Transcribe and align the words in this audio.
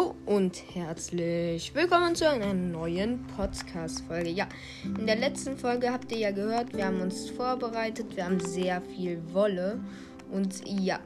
Hallo 0.00 0.14
und 0.24 0.62
herzlich 0.74 1.74
willkommen 1.74 2.14
zu 2.14 2.26
einer 2.26 2.54
neuen 2.54 3.26
Podcast-Folge. 3.36 4.30
Ja, 4.30 4.48
in 4.84 5.06
der 5.06 5.16
letzten 5.16 5.58
Folge 5.58 5.92
habt 5.92 6.10
ihr 6.12 6.18
ja 6.18 6.30
gehört, 6.30 6.74
wir 6.74 6.86
haben 6.86 7.00
uns 7.02 7.28
vorbereitet, 7.28 8.16
wir 8.16 8.24
haben 8.24 8.40
sehr 8.40 8.80
viel 8.80 9.20
Wolle. 9.32 9.78
Und 10.30 10.66
ja, 10.66 11.00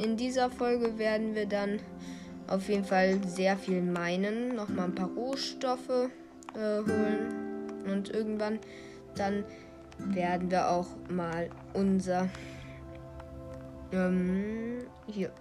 in 0.00 0.16
dieser 0.16 0.50
Folge 0.50 0.98
werden 0.98 1.34
wir 1.34 1.46
dann 1.46 1.80
auf 2.46 2.68
jeden 2.68 2.84
Fall 2.84 3.18
sehr 3.26 3.56
viel 3.56 3.82
meinen, 3.82 4.54
nochmal 4.54 4.86
ein 4.86 4.94
paar 4.94 5.10
Rohstoffe 5.10 6.08
äh, 6.54 6.78
holen. 6.78 7.72
Und 7.90 8.10
irgendwann 8.10 8.60
dann 9.16 9.44
werden 9.98 10.50
wir 10.50 10.70
auch 10.70 10.88
mal 11.08 11.50
unser 11.72 12.28
ähm, 13.92 14.78
hier 15.08 15.32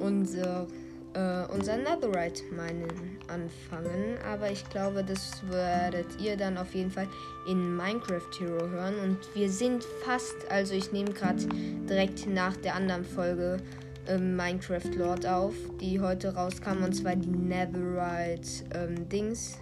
unser 0.00 0.66
äh, 1.14 1.44
unser 1.52 1.76
Netherite 1.76 2.42
meinen 2.54 3.18
anfangen. 3.28 4.16
Aber 4.30 4.50
ich 4.50 4.68
glaube, 4.70 5.04
das 5.04 5.42
werdet 5.48 6.06
ihr 6.20 6.36
dann 6.36 6.58
auf 6.58 6.74
jeden 6.74 6.90
Fall 6.90 7.08
in 7.48 7.76
Minecraft 7.76 8.30
Hero 8.38 8.68
hören. 8.68 8.94
Und 9.00 9.18
wir 9.34 9.50
sind 9.50 9.84
fast, 10.04 10.36
also 10.50 10.74
ich 10.74 10.92
nehme 10.92 11.10
gerade 11.10 11.44
direkt 11.88 12.26
nach 12.26 12.56
der 12.56 12.74
anderen 12.74 13.04
Folge 13.04 13.58
äh, 14.06 14.18
Minecraft 14.18 14.94
Lord 14.96 15.26
auf, 15.26 15.54
die 15.80 16.00
heute 16.00 16.34
rauskam. 16.34 16.82
Und 16.84 16.94
zwar 16.94 17.16
die 17.16 17.28
Netherite 17.28 18.64
ähm, 18.74 19.08
Dings 19.08 19.58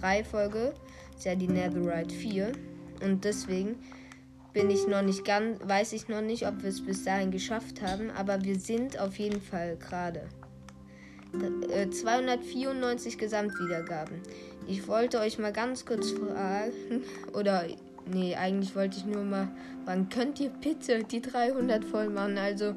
3 0.00 0.24
Folge. 0.24 0.74
Ist 1.16 1.24
ja 1.24 1.34
die 1.34 1.48
Netherite 1.48 2.14
4. 2.14 2.52
Und 3.02 3.24
deswegen 3.24 3.76
bin 4.52 4.70
ich 4.70 4.86
noch 4.86 5.02
nicht 5.02 5.24
ganz, 5.24 5.58
weiß 5.64 5.92
ich 5.94 6.08
noch 6.08 6.20
nicht, 6.20 6.46
ob 6.46 6.62
wir 6.62 6.68
es 6.68 6.84
bis 6.84 7.04
dahin 7.04 7.30
geschafft 7.30 7.80
haben, 7.80 8.10
aber 8.10 8.42
wir 8.44 8.58
sind 8.58 8.98
auf 8.98 9.18
jeden 9.18 9.40
Fall 9.40 9.76
gerade. 9.76 10.28
294 11.32 13.14
äh, 13.14 13.16
Gesamtwiedergaben. 13.16 14.20
Ich 14.66 14.86
wollte 14.86 15.18
euch 15.20 15.38
mal 15.38 15.52
ganz 15.52 15.84
kurz 15.84 16.10
fragen, 16.10 17.02
oder 17.32 17.64
nee, 18.06 18.34
eigentlich 18.34 18.76
wollte 18.76 18.98
ich 18.98 19.06
nur 19.06 19.24
mal, 19.24 19.48
wann 19.84 20.08
könnt 20.08 20.40
ihr 20.40 20.50
bitte 20.50 21.04
die 21.04 21.22
300 21.22 21.84
voll 21.84 22.10
machen? 22.10 22.38
Also 22.38 22.74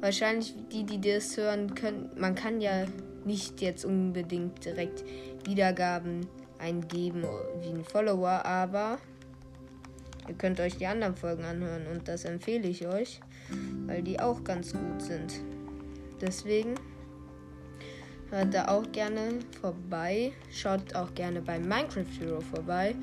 wahrscheinlich 0.00 0.54
die, 0.72 0.84
die 0.84 1.00
das 1.00 1.36
hören 1.36 1.74
können, 1.74 2.10
man 2.16 2.34
kann 2.34 2.60
ja 2.60 2.86
nicht 3.24 3.60
jetzt 3.60 3.84
unbedingt 3.84 4.64
direkt 4.64 5.04
Wiedergaben 5.44 6.26
eingeben 6.58 7.24
wie 7.60 7.68
ein 7.68 7.84
Follower, 7.84 8.44
aber 8.44 8.98
ihr 10.28 10.34
könnt 10.34 10.60
euch 10.60 10.76
die 10.76 10.86
anderen 10.86 11.16
Folgen 11.16 11.44
anhören 11.44 11.86
und 11.88 12.08
das 12.08 12.24
empfehle 12.24 12.68
ich 12.68 12.86
euch, 12.86 13.20
weil 13.86 14.02
die 14.02 14.20
auch 14.20 14.44
ganz 14.44 14.72
gut 14.72 15.02
sind. 15.02 15.40
Deswegen 16.20 16.74
Hört 18.30 18.54
da 18.54 18.68
auch 18.68 18.90
gerne 18.90 19.38
vorbei. 19.60 20.32
Schaut 20.50 20.94
auch 20.94 21.14
gerne 21.14 21.40
bei 21.40 21.58
Minecraft 21.58 22.04
Hero 22.18 22.40
vorbei. 22.40 22.94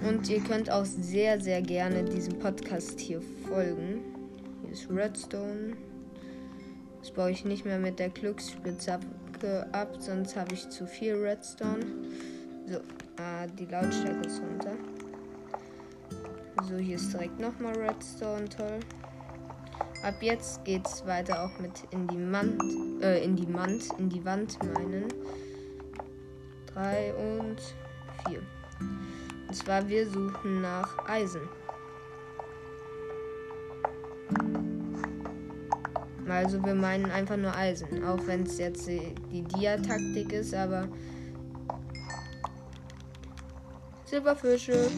Und 0.00 0.28
ihr 0.28 0.40
könnt 0.40 0.70
auch 0.70 0.84
sehr, 0.84 1.40
sehr 1.40 1.62
gerne 1.62 2.04
diesem 2.04 2.38
Podcast 2.40 2.98
hier 2.98 3.22
folgen. 3.48 4.00
Hier 4.62 4.72
ist 4.72 4.90
Redstone. 4.90 5.76
Das 7.00 7.12
baue 7.12 7.30
ich 7.30 7.44
nicht 7.44 7.64
mehr 7.64 7.78
mit 7.78 7.98
der 7.98 8.08
Glücksspitzhacke 8.08 9.66
ab, 9.72 9.96
sonst 10.00 10.36
habe 10.36 10.54
ich 10.54 10.68
zu 10.68 10.86
viel 10.86 11.14
Redstone. 11.14 11.84
So, 12.66 12.80
ah, 13.18 13.46
die 13.46 13.66
Lautstärke 13.66 14.26
ist 14.26 14.40
runter. 14.40 14.72
So, 16.68 16.76
hier 16.76 16.96
ist 16.96 17.12
direkt 17.12 17.38
nochmal 17.38 17.74
Redstone, 17.76 18.48
toll. 18.48 18.80
Ab 20.04 20.16
jetzt 20.20 20.62
geht's 20.66 21.06
weiter 21.06 21.42
auch 21.42 21.58
mit 21.58 21.72
in 21.90 22.06
die 22.06 22.30
Wand, 22.30 22.62
äh, 23.02 23.24
in 23.24 23.36
die 23.36 23.50
Wand, 23.54 23.88
in 23.98 24.10
die 24.10 24.22
Wand 24.22 24.62
meinen. 24.62 25.06
Drei 26.66 27.14
und 27.14 27.56
vier. 28.26 28.42
Und 29.48 29.56
zwar 29.56 29.88
wir 29.88 30.06
suchen 30.06 30.60
nach 30.60 31.08
Eisen. 31.08 31.40
Also 36.28 36.62
wir 36.62 36.74
meinen 36.74 37.10
einfach 37.10 37.38
nur 37.38 37.56
Eisen, 37.56 38.04
auch 38.04 38.26
wenn 38.26 38.42
es 38.42 38.58
jetzt 38.58 38.86
die 38.86 39.42
Dia-Taktik 39.42 40.32
ist, 40.34 40.52
aber 40.52 40.86
Silberfische. 44.04 44.90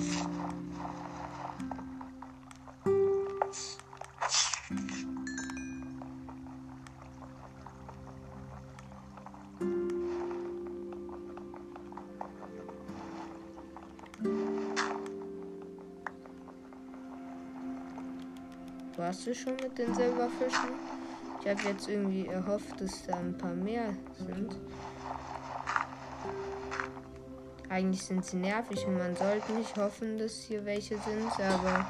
Du 19.27 19.35
schon 19.35 19.57
mit 19.57 19.77
den 19.77 19.93
Silberfischen? 19.93 20.79
Ich 21.41 21.49
habe 21.49 21.69
jetzt 21.69 21.89
irgendwie 21.89 22.27
erhofft, 22.27 22.81
dass 22.81 23.07
da 23.07 23.17
ein 23.17 23.37
paar 23.37 23.55
mehr 23.55 23.93
sind. 24.19 24.57
Eigentlich 27.69 28.03
sind 28.03 28.25
sie 28.25 28.37
nervig 28.37 28.87
und 28.87 28.97
man 28.97 29.17
sollte 29.17 29.53
nicht 29.53 29.77
hoffen, 29.77 30.19
dass 30.19 30.43
hier 30.43 30.65
welche 30.65 30.97
sind, 30.99 31.29
aber 31.41 31.87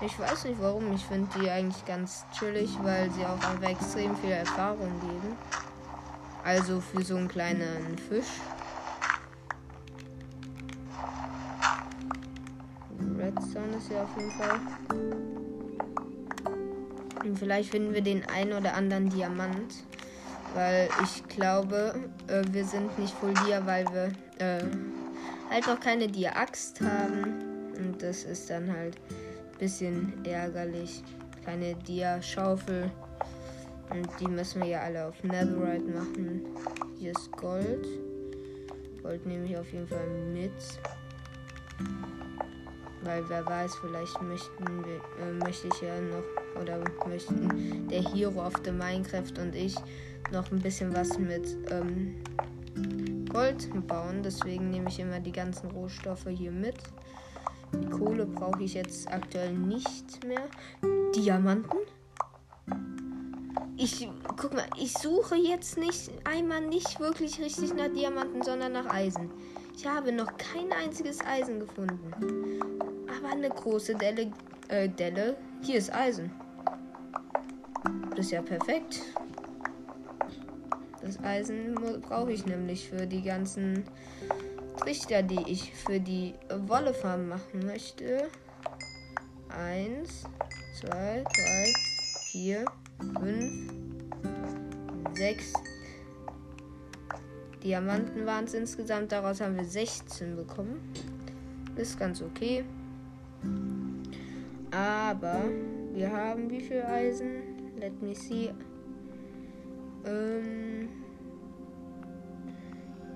ich 0.00 0.18
weiß 0.18 0.44
nicht 0.44 0.60
warum. 0.60 0.92
Ich 0.94 1.04
finde 1.04 1.28
die 1.38 1.50
eigentlich 1.50 1.84
ganz 1.84 2.24
chillig, 2.38 2.70
weil 2.82 3.10
sie 3.10 3.24
auch 3.26 3.42
einfach 3.46 3.68
extrem 3.68 4.16
viel 4.16 4.30
Erfahrung 4.30 4.98
geben. 5.00 5.36
Also 6.42 6.80
für 6.80 7.02
so 7.02 7.16
einen 7.16 7.28
kleinen 7.28 7.98
Fisch. 7.98 8.40
Redstone 13.18 13.76
ist 13.76 13.90
ja 13.90 14.02
auf 14.02 14.16
jeden 14.16 14.30
Fall. 14.30 15.19
Und 17.30 17.38
vielleicht 17.38 17.70
finden 17.70 17.94
wir 17.94 18.02
den 18.02 18.24
einen 18.28 18.54
oder 18.54 18.74
anderen 18.74 19.08
Diamant. 19.08 19.84
Weil 20.52 20.88
ich 21.04 21.28
glaube, 21.28 22.10
äh, 22.26 22.42
wir 22.50 22.64
sind 22.64 22.98
nicht 22.98 23.14
voll 23.14 23.32
Dia, 23.46 23.64
weil 23.64 23.84
wir 23.92 24.06
äh, 24.44 24.64
halt 25.48 25.68
auch 25.68 25.78
keine 25.78 26.08
Dia-Axt 26.08 26.80
haben. 26.80 27.70
Und 27.78 28.02
das 28.02 28.24
ist 28.24 28.50
dann 28.50 28.68
halt 28.68 28.96
ein 28.96 29.58
bisschen 29.60 30.12
ärgerlich. 30.24 31.04
Keine 31.44 31.76
Dia-Schaufel. 31.76 32.90
Und 33.90 34.08
die 34.18 34.26
müssen 34.26 34.62
wir 34.62 34.68
ja 34.68 34.80
alle 34.80 35.06
auf 35.06 35.22
Netherite 35.22 35.84
machen. 35.84 36.46
Hier 36.98 37.12
ist 37.12 37.30
Gold. 37.30 37.86
Gold 39.04 39.24
nehme 39.24 39.44
ich 39.44 39.56
auf 39.56 39.72
jeden 39.72 39.86
Fall 39.86 40.08
mit. 40.32 40.50
Weil 43.04 43.22
wer 43.28 43.46
weiß, 43.46 43.72
vielleicht 43.76 44.20
möchten 44.20 44.84
wir, 44.84 44.96
äh, 45.24 45.32
möchte 45.44 45.68
ich 45.68 45.80
ja 45.80 46.00
noch 46.00 46.39
oder 46.60 46.82
möchten 47.06 47.88
der 47.88 48.02
Hero 48.12 48.46
of 48.46 48.54
the 48.64 48.70
Minecraft 48.70 49.38
und 49.40 49.54
ich 49.54 49.74
noch 50.32 50.50
ein 50.50 50.60
bisschen 50.60 50.94
was 50.94 51.18
mit 51.18 51.56
ähm, 51.70 52.16
Gold 53.28 53.68
bauen. 53.86 54.22
Deswegen 54.22 54.70
nehme 54.70 54.88
ich 54.88 54.98
immer 54.98 55.20
die 55.20 55.32
ganzen 55.32 55.70
Rohstoffe 55.70 56.28
hier 56.28 56.52
mit. 56.52 56.76
Die 57.72 57.88
Kohle 57.88 58.26
brauche 58.26 58.62
ich 58.62 58.74
jetzt 58.74 59.10
aktuell 59.10 59.52
nicht 59.52 60.24
mehr. 60.26 60.48
Diamanten? 61.14 61.78
Ich 63.76 64.08
guck 64.36 64.52
mal, 64.52 64.66
ich 64.78 64.92
suche 64.92 65.36
jetzt 65.36 65.78
nicht 65.78 66.10
einmal 66.24 66.60
nicht 66.60 67.00
wirklich 67.00 67.40
richtig 67.40 67.74
nach 67.74 67.88
Diamanten, 67.88 68.42
sondern 68.42 68.72
nach 68.72 68.92
Eisen. 68.92 69.30
Ich 69.74 69.86
habe 69.86 70.12
noch 70.12 70.36
kein 70.36 70.70
einziges 70.72 71.20
Eisen 71.24 71.60
gefunden. 71.60 72.60
Aber 73.08 73.32
eine 73.32 73.48
große 73.48 73.94
Delle, 73.94 74.30
äh, 74.68 74.88
Delle. 74.88 75.36
Hier 75.62 75.76
ist 75.76 75.92
Eisen. 75.92 76.30
Das 78.10 78.26
ist 78.26 78.30
ja 78.32 78.42
perfekt. 78.42 79.00
Das 81.02 81.18
Eisen 81.22 81.74
brauche 82.00 82.32
ich 82.32 82.46
nämlich 82.46 82.88
für 82.88 83.06
die 83.06 83.22
ganzen 83.22 83.84
Trichter, 84.78 85.22
die 85.22 85.42
ich 85.46 85.72
für 85.74 86.00
die 86.00 86.34
Wollefarm 86.66 87.28
machen 87.28 87.66
möchte. 87.66 88.28
Eins, 89.48 90.24
zwei, 90.80 91.24
drei, 91.24 91.72
vier, 92.30 92.64
fünf, 93.18 93.72
sechs. 95.14 95.52
Diamanten 97.62 98.24
waren 98.24 98.44
es 98.44 98.54
insgesamt. 98.54 99.12
Daraus 99.12 99.40
haben 99.40 99.56
wir 99.56 99.64
16 99.64 100.36
bekommen. 100.36 100.80
Ist 101.76 101.98
ganz 101.98 102.22
okay. 102.22 102.64
Aber 104.70 105.44
wir 105.92 106.10
haben 106.10 106.50
wie 106.50 106.60
viel 106.60 106.82
Eisen? 106.82 107.42
Let 107.78 108.00
me 108.00 108.14
see. 108.14 108.52
Ähm, 110.04 110.88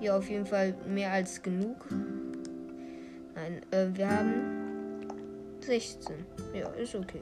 ja, 0.01 0.17
auf 0.17 0.29
jeden 0.29 0.45
Fall 0.45 0.75
mehr 0.87 1.11
als 1.11 1.41
genug. 1.41 1.85
Nein, 3.35 3.61
äh, 3.71 3.87
wir 3.93 4.09
haben 4.09 4.33
16. 5.61 6.15
Ja, 6.53 6.69
ist 6.69 6.95
okay. 6.95 7.21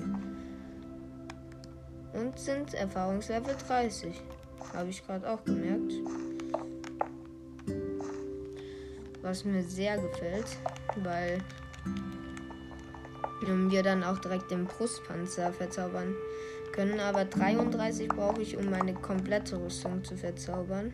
Und 2.14 2.38
sind 2.38 2.74
Erfahrungslevel 2.74 3.56
30. 3.68 4.22
Habe 4.74 4.90
ich 4.90 5.06
gerade 5.06 5.30
auch 5.30 5.44
gemerkt. 5.44 5.94
was 9.24 9.46
mir 9.46 9.64
sehr 9.64 9.98
gefällt, 9.98 10.46
weil 10.98 11.40
wir 13.48 13.84
dann 13.84 14.04
auch 14.04 14.18
direkt 14.20 14.52
den 14.52 14.66
Brustpanzer 14.66 15.52
verzaubern 15.52 16.16
können. 16.72 17.00
Aber 17.00 17.26
33 17.26 18.10
brauche 18.10 18.42
ich, 18.42 18.58
um 18.58 18.70
meine 18.70 18.94
komplette 18.94 19.60
Rüstung 19.60 20.04
zu 20.04 20.18
verzaubern. 20.18 20.92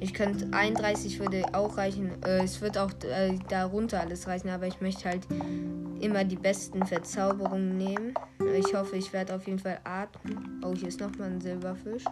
Ich 0.00 0.12
könnte 0.12 0.48
31 0.52 1.18
würde 1.18 1.44
auch 1.52 1.78
reichen. 1.78 2.10
Äh, 2.24 2.44
es 2.44 2.60
wird 2.60 2.76
auch 2.76 2.90
äh, 3.04 3.38
darunter 3.48 4.00
alles 4.00 4.26
reichen, 4.26 4.50
aber 4.50 4.66
ich 4.66 4.80
möchte 4.80 5.08
halt 5.08 5.26
immer 6.00 6.24
die 6.24 6.36
besten 6.36 6.84
Verzauberungen 6.84 7.78
nehmen. 7.78 8.14
Ich 8.54 8.74
hoffe, 8.74 8.96
ich 8.96 9.12
werde 9.12 9.34
auf 9.34 9.46
jeden 9.46 9.58
Fall 9.58 9.80
atmen. 9.84 10.60
Oh, 10.62 10.74
hier 10.74 10.88
ist 10.88 11.00
nochmal 11.00 11.30
ein 11.30 11.40
Silberfisch. 11.40 12.04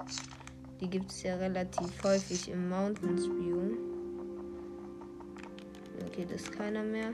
Die 0.80 0.88
gibt 0.88 1.10
es 1.10 1.22
ja 1.22 1.36
relativ 1.36 1.90
häufig 2.02 2.50
im 2.50 2.68
Mountains 2.68 3.28
Biom. 3.28 3.76
Okay, 6.06 6.26
das 6.30 6.42
ist 6.42 6.52
keiner 6.52 6.82
mehr. 6.82 7.12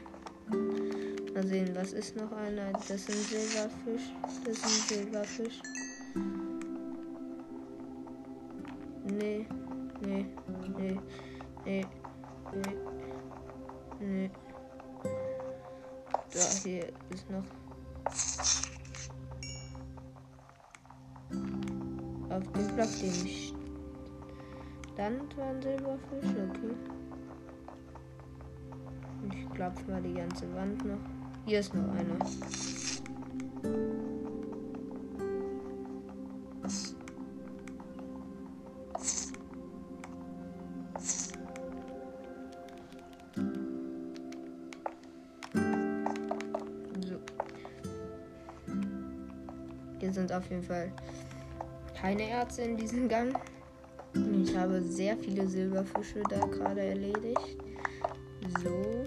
Mal 0.50 1.46
sehen, 1.46 1.70
was 1.74 1.92
ist 1.92 2.16
noch 2.16 2.32
einer? 2.32 2.72
Das 2.72 2.90
ist 2.90 3.10
ein 3.10 3.16
Silberfisch. 3.16 4.12
Das 4.44 4.56
ist 4.56 4.64
ein 4.64 4.96
Silberfisch. 4.96 5.62
Nee, 9.04 9.46
nee, 10.00 10.26
nee, 10.76 11.00
nee, 11.64 11.86
nee, 12.52 12.76
nee. 14.00 14.30
Da, 16.32 16.40
hier 16.62 16.88
ist 17.10 17.30
noch. 17.30 17.44
Auf 22.30 22.52
dem 22.52 22.74
Block, 22.74 22.88
den 23.00 23.26
ich 23.26 23.54
stand, 24.92 25.36
war 25.36 25.46
ein 25.46 25.62
Silberfisch, 25.62 26.30
okay. 26.30 26.74
Ich 29.26 29.50
klopfe 29.54 29.90
mal 29.90 30.02
die 30.02 30.14
ganze 30.14 30.52
Wand 30.54 30.84
noch. 30.84 30.98
Hier 31.44 31.60
ist 31.60 31.74
noch 31.74 31.88
einer. 31.94 32.18
Hier 50.00 50.12
sind 50.12 50.32
auf 50.32 50.48
jeden 50.48 50.62
Fall 50.62 50.92
keine 52.00 52.28
Ärzte 52.28 52.62
in 52.62 52.76
diesem 52.76 53.08
Gang. 53.08 53.36
Ich 54.42 54.56
habe 54.56 54.80
sehr 54.80 55.16
viele 55.16 55.46
Silberfische 55.46 56.22
da 56.30 56.46
gerade 56.46 56.80
erledigt. 56.80 57.58
So, 58.62 58.97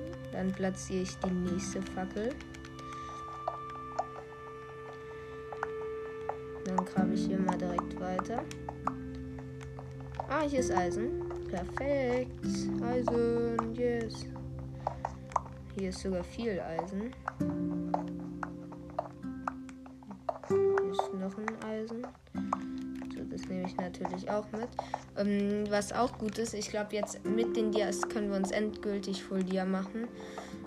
dann 0.42 0.52
platziere 0.54 1.04
ich 1.04 1.16
die 1.20 1.30
nächste 1.30 1.80
Fackel. 1.84 2.30
Dann 6.66 6.84
grabe 6.86 7.14
ich 7.14 7.28
hier 7.28 7.38
mal 7.38 7.56
direkt 7.58 8.00
weiter. 8.00 8.44
Ah, 10.30 10.42
hier 10.42 10.62
ist 10.62 10.72
Eisen. 10.72 11.30
Perfekt. 11.48 12.48
Eisen, 12.84 13.76
yes. 13.76 14.26
Hier 15.76 15.90
ist 15.90 16.00
sogar 16.00 16.24
viel 16.24 16.60
Eisen. 16.60 17.12
Hier 20.48 20.92
ist 20.92 21.14
noch 21.14 21.38
ein 21.38 21.64
Eisen. 21.64 22.02
So, 23.14 23.24
das 23.30 23.48
nehme 23.48 23.68
ich 23.68 23.78
natürlich 23.78 24.28
auch 24.28 24.52
mit. 24.54 24.70
Ähm, 25.22 25.70
was 25.70 25.92
auch 25.92 26.18
gut 26.18 26.38
ist, 26.38 26.54
ich 26.54 26.70
glaube, 26.70 26.96
jetzt 26.96 27.24
mit 27.26 27.56
den 27.56 27.72
Dias 27.72 28.02
können 28.10 28.30
wir 28.30 28.38
uns 28.38 28.52
endgültig 28.52 29.24
Full 29.24 29.44
Dia 29.44 29.66
machen. 29.66 30.08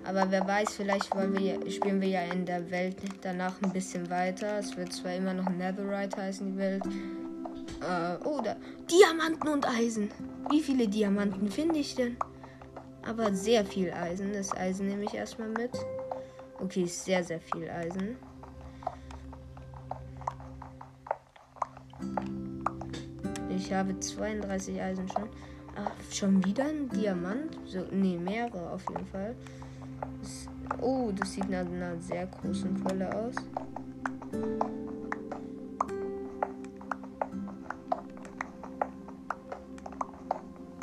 Aber 0.05 0.31
wer 0.31 0.47
weiß, 0.47 0.75
vielleicht 0.75 1.15
weil 1.17 1.33
wir, 1.37 1.71
spielen 1.71 2.01
wir 2.01 2.09
ja 2.09 2.23
in 2.23 2.45
der 2.45 2.71
Welt 2.71 2.97
danach 3.23 3.55
ein 3.63 3.73
bisschen 3.73 4.09
weiter. 4.11 4.59
Es 4.59 4.77
wird 4.77 4.93
zwar 4.93 5.15
immer 5.15 5.33
noch 5.33 5.49
Netherite 5.49 6.21
heißen, 6.21 6.53
die 6.53 6.59
Welt. 6.59 6.85
Äh, 7.81 8.43
da. 8.45 8.57
Diamanten 8.91 9.49
und 9.49 9.67
Eisen. 9.67 10.11
Wie 10.51 10.61
viele 10.61 10.89
Diamanten 10.89 11.51
finde 11.51 11.79
ich 11.79 11.95
denn? 11.95 12.17
Aber 13.07 13.35
sehr 13.35 13.65
viel 13.65 13.93
Eisen. 13.93 14.33
Das 14.33 14.55
Eisen 14.55 14.89
nehme 14.89 15.05
ich 15.05 15.15
erstmal 15.15 15.49
mit. 15.49 15.71
Okay, 16.61 16.87
sehr, 16.87 17.25
sehr 17.25 17.41
viel 17.41 17.69
Eisen. 17.71 18.17
Ich 23.65 23.73
habe 23.73 23.99
32 23.99 24.79
Eisen 24.79 25.09
schon. 25.09 25.27
Ach, 25.75 25.91
schon 26.13 26.45
wieder 26.45 26.67
ein 26.67 26.87
Diamant? 26.91 27.59
So, 27.65 27.83
nee, 27.91 28.19
mehrere 28.19 28.71
auf 28.71 28.85
jeden 28.91 29.07
Fall. 29.07 29.35
Das, 30.21 30.49
oh, 30.83 31.11
das 31.19 31.33
sieht 31.33 31.49
nach 31.49 31.61
einer 31.61 31.99
sehr 31.99 32.27
großen 32.27 32.85
Quelle 32.85 33.11
aus. 33.17 33.35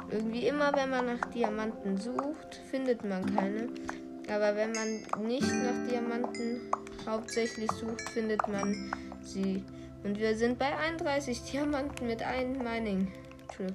Irgendwie 0.09 0.47
immer, 0.47 0.73
wenn 0.73 0.89
man 0.89 1.05
nach 1.05 1.25
Diamanten 1.27 1.97
sucht, 1.97 2.61
findet 2.71 3.07
man 3.07 3.23
keine. 3.35 3.69
Aber 4.27 4.55
wenn 4.55 4.71
man 4.71 5.27
nicht 5.27 5.47
nach 5.47 5.87
Diamanten 5.87 6.61
hauptsächlich 7.07 7.71
sucht, 7.73 8.09
findet 8.09 8.47
man 8.47 8.91
sie. 9.21 9.63
Und 10.03 10.17
wir 10.17 10.35
sind 10.35 10.57
bei 10.57 10.75
31 10.75 11.43
Diamanten 11.43 12.07
mit 12.07 12.23
einem 12.23 12.57
Mining 12.57 13.11
Trip. 13.55 13.73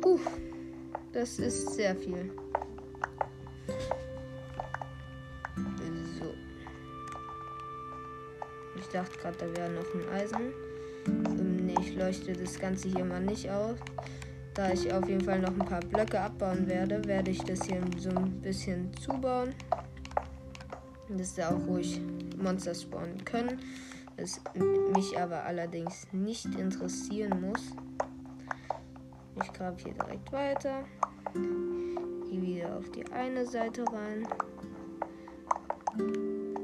Puh, 0.00 0.20
das 1.12 1.38
ist 1.40 1.74
sehr 1.74 1.96
viel. 1.96 2.30
So. 6.18 6.34
Ich 8.78 8.86
dachte 8.88 9.18
gerade, 9.18 9.38
da 9.38 9.56
wäre 9.56 9.70
noch 9.70 9.94
ein 9.94 10.08
Eisen. 10.14 10.52
Ähm, 11.06 11.66
ne, 11.66 11.74
ich 11.80 11.96
leuchte 11.96 12.32
das 12.32 12.58
Ganze 12.58 12.88
hier 12.88 13.04
mal 13.04 13.20
nicht 13.20 13.50
aus. 13.50 13.76
Da 14.54 14.72
ich 14.72 14.92
auf 14.92 15.08
jeden 15.08 15.24
Fall 15.24 15.40
noch 15.40 15.50
ein 15.50 15.66
paar 15.66 15.80
Blöcke 15.80 16.20
abbauen 16.20 16.68
werde, 16.68 17.04
werde 17.06 17.32
ich 17.32 17.42
das 17.42 17.64
hier 17.64 17.80
so 17.96 18.10
ein 18.10 18.40
bisschen 18.40 18.90
zubauen. 18.98 19.52
Dass 21.08 21.34
da 21.34 21.50
auch 21.50 21.66
ruhig 21.66 22.00
Monster 22.36 22.74
spawnen 22.74 23.24
können 23.24 23.58
es 24.18 24.40
mich 24.94 25.18
aber 25.18 25.44
allerdings 25.44 26.06
nicht 26.12 26.46
interessieren 26.56 27.40
muss. 27.40 27.72
Ich 29.40 29.52
grabe 29.52 29.80
hier 29.82 29.94
direkt 29.94 30.32
weiter. 30.32 30.84
Gehe 31.32 32.42
wieder 32.42 32.76
auf 32.76 32.90
die 32.90 33.06
eine 33.12 33.46
Seite 33.46 33.84
rein. 33.92 34.26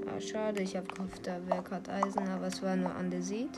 Ah, 0.07 0.21
schade, 0.21 0.63
ich 0.63 0.77
habe 0.77 0.87
gehofft, 0.89 1.27
da 1.27 1.39
wäre 1.47 1.63
gerade 1.63 1.93
Eisen, 1.93 2.29
aber 2.29 2.49
es 2.49 2.61
war 2.63 2.75
nur 2.77 2.95
Andesit. 2.95 3.51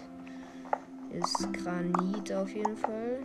Ist 1.11 1.53
Granit 1.55 2.33
auf 2.33 2.55
jeden 2.55 2.77
Fall. 2.77 3.21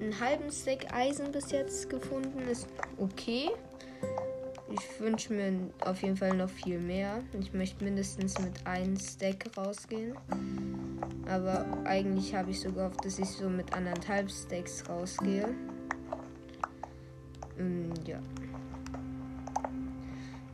Einen 0.00 0.18
halben 0.18 0.50
Stack 0.50 0.92
Eisen 0.92 1.30
bis 1.30 1.50
jetzt 1.52 1.88
gefunden 1.88 2.40
ist 2.48 2.66
okay. 2.98 3.50
Ich 4.72 5.00
wünsche 5.00 5.32
mir 5.32 5.52
auf 5.84 6.00
jeden 6.02 6.16
Fall 6.16 6.36
noch 6.36 6.48
viel 6.48 6.78
mehr. 6.78 7.22
Ich 7.38 7.52
möchte 7.52 7.82
mindestens 7.82 8.38
mit 8.38 8.64
einem 8.66 8.96
Stack 8.96 9.46
rausgehen. 9.56 10.14
Aber 11.28 11.66
eigentlich 11.84 12.34
habe 12.34 12.50
ich 12.50 12.60
so 12.60 12.70
gehofft, 12.70 13.04
dass 13.04 13.18
ich 13.18 13.28
so 13.28 13.48
mit 13.48 13.72
anderthalb 13.74 14.30
Stacks 14.30 14.88
rausgehe. 14.88 15.48
Mm, 17.58 17.90
ja. 18.06 18.20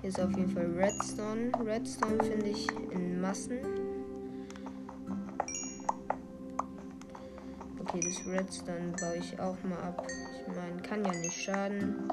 Hier 0.01 0.09
ist 0.09 0.21
auf 0.21 0.31
jeden 0.31 0.51
Fall 0.51 0.67
Redstone. 0.67 1.53
Redstone 1.63 2.25
finde 2.25 2.49
ich 2.49 2.67
in 2.93 3.21
Massen. 3.21 3.59
Okay, 7.81 8.01
das 8.01 8.27
Redstone 8.27 8.93
baue 8.99 9.17
ich 9.19 9.39
auch 9.39 9.63
mal 9.63 9.79
ab. 9.83 10.07
Ich 10.09 10.57
meine, 10.57 10.81
kann 10.81 11.05
ja 11.05 11.13
nicht 11.21 11.37
schaden 11.37 12.09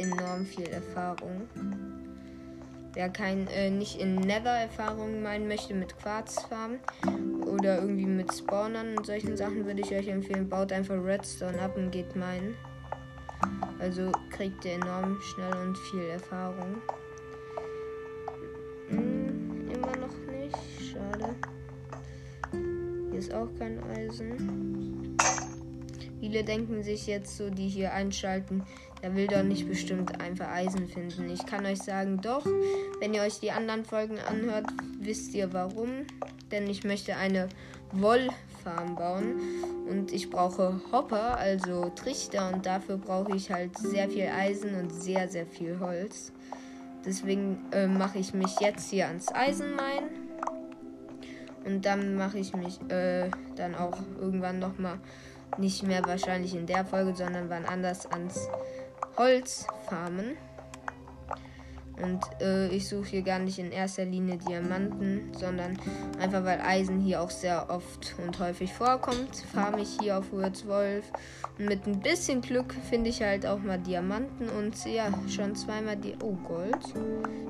enorm 0.00 0.44
viel 0.46 0.66
Erfahrung. 0.68 1.48
Wer 2.92 3.08
kein, 3.08 3.46
äh, 3.48 3.70
nicht 3.70 4.00
in 4.00 4.16
Nether-Erfahrungen 4.16 5.22
meinen 5.22 5.46
möchte 5.46 5.74
mit 5.74 5.96
Quarzfarmen 5.98 6.80
oder 7.46 7.80
irgendwie 7.80 8.06
mit 8.06 8.34
Spawnern 8.34 8.96
und 8.96 9.06
solchen 9.06 9.36
Sachen, 9.36 9.64
würde 9.64 9.80
ich 9.80 9.92
euch 9.92 10.08
empfehlen, 10.08 10.48
baut 10.48 10.72
einfach 10.72 10.96
Redstone 10.96 11.60
ab 11.60 11.76
und 11.76 11.92
geht 11.92 12.16
meinen. 12.16 12.56
Also 13.78 14.10
kriegt 14.30 14.64
ihr 14.64 14.72
enorm 14.72 15.18
schnell 15.20 15.54
und 15.56 15.78
viel 15.78 16.08
Erfahrung. 16.10 16.82
Hm, 18.88 19.70
immer 19.70 19.96
noch 19.96 20.16
nicht. 20.32 20.92
Schade. 20.92 21.34
Hier 23.10 23.18
ist 23.18 23.32
auch 23.32 23.48
kein 23.58 23.80
Eisen. 23.84 25.16
Viele 26.20 26.44
denken 26.44 26.82
sich 26.82 27.06
jetzt 27.06 27.38
so, 27.38 27.48
die 27.48 27.68
hier 27.68 27.94
einschalten, 27.94 28.62
er 29.02 29.14
will 29.14 29.26
doch 29.26 29.42
nicht 29.42 29.68
bestimmt 29.68 30.20
einfach 30.20 30.48
Eisen 30.48 30.86
finden. 30.86 31.30
Ich 31.30 31.46
kann 31.46 31.64
euch 31.64 31.78
sagen, 31.78 32.20
doch. 32.20 32.44
Wenn 33.00 33.14
ihr 33.14 33.22
euch 33.22 33.40
die 33.40 33.50
anderen 33.50 33.84
Folgen 33.84 34.18
anhört, 34.18 34.66
wisst 34.98 35.34
ihr 35.34 35.52
warum. 35.52 36.06
Denn 36.50 36.68
ich 36.68 36.84
möchte 36.84 37.16
eine 37.16 37.48
Wollfarm 37.92 38.96
bauen. 38.96 39.40
Und 39.88 40.12
ich 40.12 40.28
brauche 40.28 40.80
Hopper, 40.92 41.38
also 41.38 41.90
Trichter. 41.90 42.52
Und 42.52 42.66
dafür 42.66 42.98
brauche 42.98 43.34
ich 43.34 43.50
halt 43.50 43.76
sehr 43.78 44.08
viel 44.10 44.26
Eisen 44.26 44.74
und 44.74 44.90
sehr, 44.90 45.28
sehr 45.28 45.46
viel 45.46 45.80
Holz. 45.80 46.32
Deswegen 47.04 47.58
äh, 47.72 47.86
mache 47.86 48.18
ich 48.18 48.34
mich 48.34 48.60
jetzt 48.60 48.90
hier 48.90 49.06
ans 49.06 49.32
Eisenmein. 49.32 50.04
Und 51.64 51.86
dann 51.86 52.16
mache 52.16 52.38
ich 52.38 52.54
mich 52.54 52.78
äh, 52.90 53.30
dann 53.56 53.74
auch 53.74 53.98
irgendwann 54.20 54.58
nochmal, 54.58 54.98
nicht 55.58 55.82
mehr 55.82 56.02
wahrscheinlich 56.04 56.54
in 56.54 56.66
der 56.66 56.84
Folge, 56.84 57.14
sondern 57.14 57.50
wann 57.50 57.64
anders 57.64 58.06
ans 58.06 58.48
Holzfarmen. 59.16 60.36
Und 62.02 62.20
äh, 62.40 62.68
ich 62.68 62.88
suche 62.88 63.08
hier 63.08 63.22
gar 63.22 63.38
nicht 63.38 63.58
in 63.58 63.70
erster 63.70 64.04
Linie 64.04 64.38
Diamanten, 64.38 65.32
sondern 65.34 65.78
einfach 66.18 66.44
weil 66.44 66.60
Eisen 66.60 67.00
hier 67.00 67.20
auch 67.20 67.30
sehr 67.30 67.68
oft 67.68 68.14
und 68.24 68.38
häufig 68.38 68.72
vorkommt, 68.72 69.36
farme 69.52 69.82
ich 69.82 69.98
hier 70.00 70.18
auf 70.18 70.32
Höhe 70.32 70.50
12. 70.50 71.04
Und 71.58 71.66
mit 71.66 71.86
ein 71.86 72.00
bisschen 72.00 72.40
Glück 72.40 72.74
finde 72.88 73.10
ich 73.10 73.22
halt 73.22 73.44
auch 73.44 73.58
mal 73.58 73.78
Diamanten 73.78 74.48
und 74.48 74.74
ja, 74.86 75.12
schon 75.28 75.54
zweimal 75.54 75.96
die. 75.96 76.16
Oh, 76.22 76.36
Gold. 76.48 76.94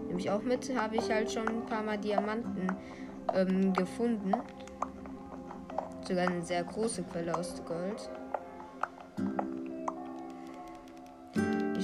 Nehme 0.09 0.19
ich 0.19 0.31
auch 0.31 0.43
mit, 0.43 0.75
habe 0.77 0.97
ich 0.97 1.09
halt 1.09 1.31
schon 1.31 1.47
ein 1.47 1.67
paar 1.67 1.83
Mal 1.83 1.99
Diamanten 1.99 2.77
ähm, 3.35 3.73
gefunden. 3.73 4.33
Sogar 6.07 6.29
eine 6.29 6.43
sehr 6.43 6.65
große 6.65 7.05
Quelle 7.05 7.37
aus 7.37 7.63
Gold. 7.65 8.11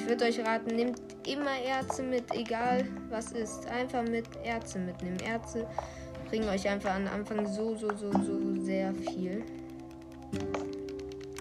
Ich 0.06 0.10
würde 0.10 0.26
euch 0.26 0.38
raten, 0.38 0.76
nehmt 0.76 1.00
immer 1.26 1.60
Erze 1.66 2.00
mit, 2.04 2.32
egal 2.32 2.84
was 3.10 3.32
ist. 3.32 3.66
Einfach 3.66 4.04
mit 4.04 4.24
Erze 4.44 4.78
mitnehmen. 4.78 5.18
Erze 5.18 5.66
bringen 6.28 6.48
euch 6.48 6.68
einfach 6.68 6.94
am 6.94 7.08
Anfang 7.08 7.44
so, 7.44 7.74
so, 7.74 7.88
so, 7.96 8.12
so 8.12 8.62
sehr 8.62 8.94
viel. 8.94 9.42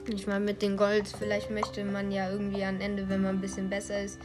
Ich 0.08 0.26
meine, 0.26 0.44
mit 0.44 0.64
dem 0.64 0.78
Gold, 0.78 1.08
vielleicht 1.08 1.52
möchte 1.52 1.86
man 1.86 2.12
ja 2.12 2.32
irgendwie 2.32 2.64
am 2.66 2.82
Ende, 2.82 3.08
wenn 3.08 3.22
man 3.22 3.36
ein 3.36 3.42
bisschen 3.42 3.70
besser 3.70 4.02
ist, 4.02 4.18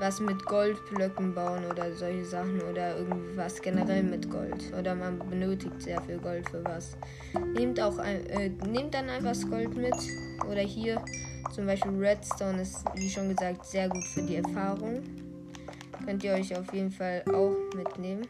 was 0.00 0.18
mit 0.18 0.44
Goldblöcken 0.46 1.32
bauen 1.32 1.64
oder 1.64 1.94
solche 1.94 2.24
Sachen 2.24 2.60
oder 2.62 2.98
irgendwas 2.98 3.62
generell 3.62 4.02
mit 4.02 4.28
Gold. 4.28 4.72
Oder 4.76 4.96
man 4.96 5.20
benötigt 5.20 5.80
sehr 5.82 6.02
viel 6.02 6.18
Gold 6.18 6.50
für 6.50 6.64
was. 6.64 6.96
Nehmt 7.54 7.80
auch 7.80 8.00
äh, 8.00 8.50
nehmt 8.66 8.94
dann 8.94 9.08
einfach 9.08 9.28
das 9.28 9.48
Gold 9.48 9.76
mit. 9.76 9.94
Oder 10.50 10.62
hier 10.62 11.00
zum 11.54 11.66
Beispiel 11.66 11.92
Redstone 11.98 12.62
ist, 12.62 12.84
wie 12.94 13.08
schon 13.08 13.28
gesagt, 13.28 13.66
sehr 13.66 13.88
gut 13.88 14.04
für 14.04 14.22
die 14.22 14.36
Erfahrung. 14.36 15.02
Könnt 16.04 16.24
ihr 16.24 16.32
euch 16.32 16.56
auf 16.56 16.72
jeden 16.72 16.90
Fall 16.90 17.22
auch 17.32 17.54
mitnehmen. 17.74 18.26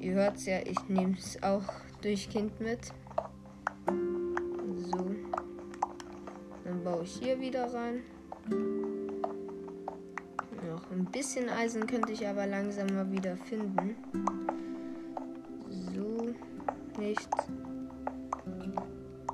Ihr 0.00 0.14
hört 0.14 0.36
es 0.36 0.46
ja, 0.46 0.58
ich 0.58 0.88
nehme 0.88 1.16
es 1.18 1.42
auch 1.42 1.62
durch 2.02 2.28
Kind 2.28 2.60
mit. 2.60 2.92
So. 3.86 5.14
Dann 6.64 6.84
baue 6.84 7.04
ich 7.04 7.16
hier 7.16 7.40
wieder 7.40 7.72
rein. 7.72 8.02
Noch 10.68 10.90
ein 10.90 11.04
bisschen 11.06 11.48
Eisen 11.48 11.86
könnte 11.86 12.12
ich 12.12 12.26
aber 12.26 12.46
langsam 12.46 12.86
mal 12.94 13.10
wieder 13.10 13.36
finden. 13.36 13.96
So. 15.70 16.34
Nichts. 16.98 17.28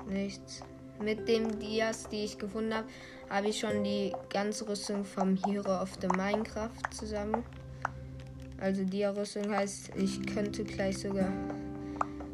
Nichts. 0.07 0.63
Mit 1.03 1.27
dem 1.27 1.57
Dias, 1.59 2.07
die 2.09 2.25
ich 2.25 2.37
gefunden 2.37 2.75
habe, 2.75 2.87
habe 3.29 3.47
ich 3.47 3.59
schon 3.59 3.83
die 3.83 4.13
ganze 4.29 4.67
Rüstung 4.67 5.03
vom 5.03 5.35
Hero 5.45 5.81
of 5.81 5.97
the 5.99 6.07
Minecraft 6.07 6.69
zusammen. 6.91 7.43
Also 8.59 8.83
Dia-Rüstung 8.83 9.49
heißt, 9.49 9.91
ich 9.95 10.23
könnte 10.27 10.63
gleich 10.63 10.99
sogar 10.99 11.31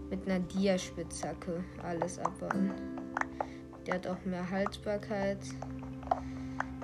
mit 0.10 0.28
einer 0.28 0.40
Dia-Spitzhacke 0.40 1.64
alles 1.82 2.20
abbauen. 2.20 2.74
Der 3.86 3.96
hat 3.96 4.08
auch 4.08 4.26
mehr 4.26 4.50
Haltbarkeit. 4.50 5.40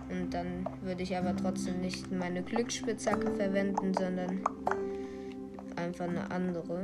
Und 0.09 0.33
dann 0.33 0.65
würde 0.81 1.03
ich 1.03 1.17
aber 1.17 1.35
trotzdem 1.35 1.81
nicht 1.81 2.09
meine 2.11 2.43
Glücksspitzhacke 2.43 3.35
verwenden, 3.35 3.93
sondern 3.93 4.41
einfach 5.75 6.07
eine 6.07 6.31
andere. 6.31 6.81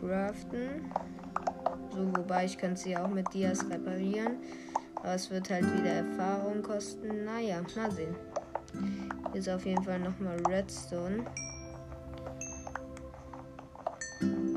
Craften. 0.00 0.90
So, 1.92 2.16
wobei 2.16 2.46
ich 2.46 2.56
könnte 2.56 2.80
sie 2.80 2.96
auch 2.96 3.08
mit 3.08 3.32
Dias 3.34 3.68
reparieren. 3.68 4.38
Aber 4.96 5.14
es 5.14 5.30
wird 5.30 5.50
halt 5.50 5.64
wieder 5.76 5.90
Erfahrung 5.90 6.62
kosten. 6.62 7.24
Naja, 7.24 7.60
mal 7.76 7.90
sehen. 7.90 8.14
Hier 9.32 9.40
ist 9.40 9.48
auf 9.48 9.66
jeden 9.66 9.82
Fall 9.82 9.98
nochmal 9.98 10.40
Redstone. 10.48 11.24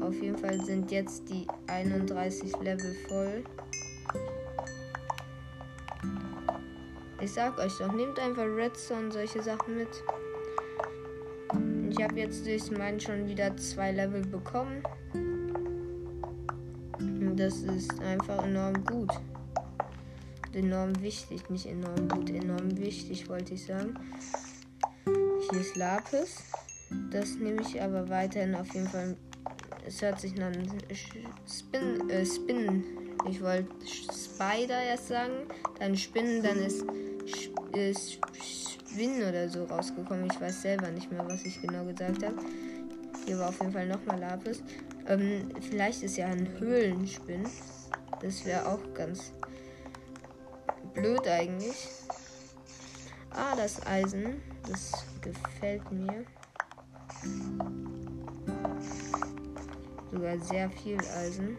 Auf 0.02 0.14
jeden 0.22 0.38
Fall 0.38 0.64
sind 0.64 0.92
jetzt 0.92 1.28
die 1.30 1.48
31 1.68 2.56
Level 2.62 2.96
voll. 3.08 3.44
Ich 7.20 7.34
sag 7.34 7.58
euch 7.58 7.76
doch, 7.80 7.92
nehmt 7.92 8.20
einfach 8.20 8.46
Redstone, 8.46 9.12
solche 9.12 9.42
Sachen 9.42 9.78
mit. 9.78 9.90
Ich 11.90 12.04
habe 12.04 12.20
jetzt 12.20 12.46
durch 12.46 12.70
meinen 12.70 13.00
schon 13.00 13.28
wieder 13.28 13.58
zwei 13.58 13.92
Level 13.92 14.22
bekommen. 14.22 14.84
Das 17.36 17.58
ist 17.58 18.00
einfach 18.02 18.46
enorm 18.46 18.86
gut. 18.86 19.12
Enorm 20.54 21.02
wichtig, 21.02 21.50
nicht 21.50 21.66
enorm 21.66 22.08
gut, 22.08 22.30
enorm 22.30 22.78
wichtig 22.78 23.28
wollte 23.28 23.56
ich 23.56 23.66
sagen. 23.66 23.94
Hier 25.50 25.60
ist 25.60 25.76
Lapis. 25.76 26.38
Das 27.12 27.36
nehme 27.36 27.62
ich 27.62 27.82
aber 27.82 28.08
weiterhin 28.08 28.56
auf 28.56 28.74
jeden 28.74 28.88
Fall. 28.88 29.18
Es 29.86 30.02
hört 30.02 30.22
sich 30.22 30.36
nach 30.36 30.54
Spin, 31.46 32.10
äh, 32.10 32.26
Spinnen. 32.26 32.86
Ich 33.30 33.42
wollte 33.42 33.70
Spider 33.86 34.82
erst 34.82 35.10
sagen, 35.10 35.34
dann 35.80 35.98
Spinnen, 35.98 36.42
dann 36.42 36.60
ist, 36.60 36.86
ist 37.74 38.20
Spin 38.42 39.24
oder 39.24 39.50
so 39.50 39.66
rausgekommen. 39.66 40.28
Ich 40.32 40.40
weiß 40.40 40.62
selber 40.62 40.90
nicht 40.90 41.12
mehr, 41.12 41.28
was 41.28 41.44
ich 41.44 41.62
genau 41.62 41.84
gesagt 41.84 42.24
habe. 42.24 42.38
Hier 43.26 43.38
war 43.40 43.50
auf 43.50 43.60
jeden 43.60 43.74
Fall 43.74 43.88
nochmal 43.88 44.20
Lapis. 44.20 44.64
Ähm, 45.08 45.52
vielleicht 45.62 46.04
ist 46.04 46.18
ja 46.18 46.28
ein 46.28 46.48
Höhlenspinn. 46.60 47.44
Das 48.22 48.44
wäre 48.46 48.66
auch 48.68 48.80
ganz 48.94 49.32
blöd 50.94 51.28
eigentlich. 51.28 51.88
Ah, 53.30 53.56
das 53.56 53.86
Eisen. 53.86 54.42
Das 54.68 55.06
gefällt 55.22 55.92
mir. 55.92 56.26
Sogar 60.12 60.40
sehr 60.40 60.70
viel 60.72 60.98
Eisen. 61.00 61.58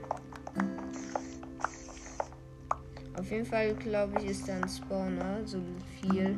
Auf 3.19 3.31
jeden 3.31 3.47
Fall, 3.47 3.75
glaube 3.75 4.21
ich, 4.21 4.31
ist 4.31 4.49
da 4.49 4.57
ein 4.57 4.69
Spawner, 4.69 5.47
so 5.47 5.59
viel 6.01 6.37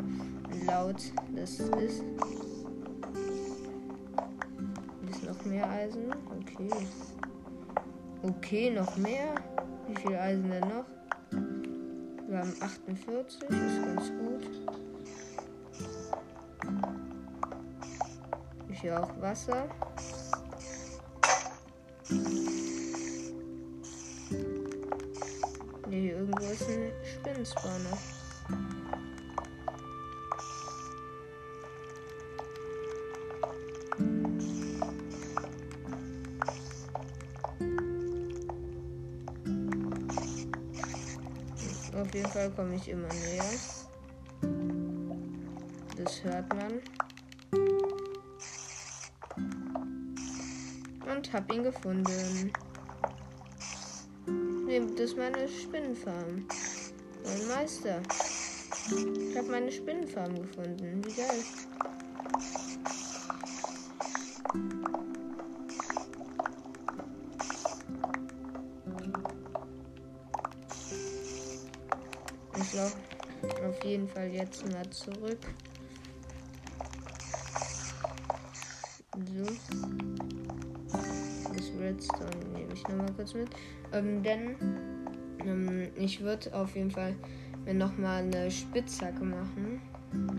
laut 0.66 1.00
das 1.34 1.58
ist. 1.58 1.74
Ist 1.74 2.37
Eisen? 5.78 6.12
Okay. 6.40 6.70
Okay, 8.22 8.70
noch 8.70 8.96
mehr. 8.96 9.34
Wie 9.86 9.94
viel 10.00 10.16
Eisen 10.16 10.50
denn 10.50 10.68
noch? 10.68 10.84
Wir 12.26 12.38
haben 12.38 12.54
48, 12.60 13.42
ist 13.42 13.82
ganz 13.84 14.10
gut. 14.10 14.50
Hier 18.80 19.02
auch 19.02 19.20
Wasser. 19.20 19.68
hier 25.90 26.16
irgendwo 26.16 26.44
ist 26.44 26.68
ein 26.68 26.92
Spinnenspawner. 27.04 27.98
Immer 42.88 43.08
näher. 43.08 43.44
Das 45.96 46.24
hört 46.24 46.48
man. 46.54 46.80
Und 51.14 51.32
hab 51.32 51.52
ihn 51.52 51.62
gefunden. 51.62 52.52
Das 54.96 55.16
meine 55.16 55.48
Spinnenfarm. 55.48 56.46
Mein 57.24 57.48
Meister. 57.48 58.00
Ich 58.90 59.36
habe 59.36 59.48
meine 59.48 59.70
Spinnenfarm 59.70 60.34
gefunden. 60.40 61.02
Wie 61.04 61.12
geil. 61.12 61.44
Laufe 72.78 73.66
auf 73.66 73.84
jeden 73.84 74.06
Fall 74.06 74.28
jetzt 74.28 74.70
mal 74.72 74.88
zurück. 74.90 75.38
So. 79.14 79.44
Das 80.92 81.72
Redstone 81.80 82.30
nehme 82.54 82.72
ich 82.72 82.82
nochmal 82.86 83.12
kurz 83.16 83.34
mit. 83.34 83.48
Ähm, 83.92 84.22
denn 84.22 84.56
ähm, 85.44 85.88
ich 85.96 86.20
würde 86.20 86.54
auf 86.54 86.76
jeden 86.76 86.90
Fall 86.90 87.16
mir 87.64 87.74
nochmal 87.74 88.22
eine 88.22 88.50
Spitzhacke 88.50 89.24
machen, 89.24 89.82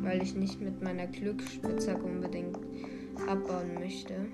weil 0.02 0.22
ich 0.22 0.34
nicht 0.34 0.62
mit 0.62 0.82
meiner 0.82 1.08
Glücksspitzhacke 1.08 2.04
unbedingt 2.04 2.58
abbauen 3.28 3.76
möchte. 3.76 4.28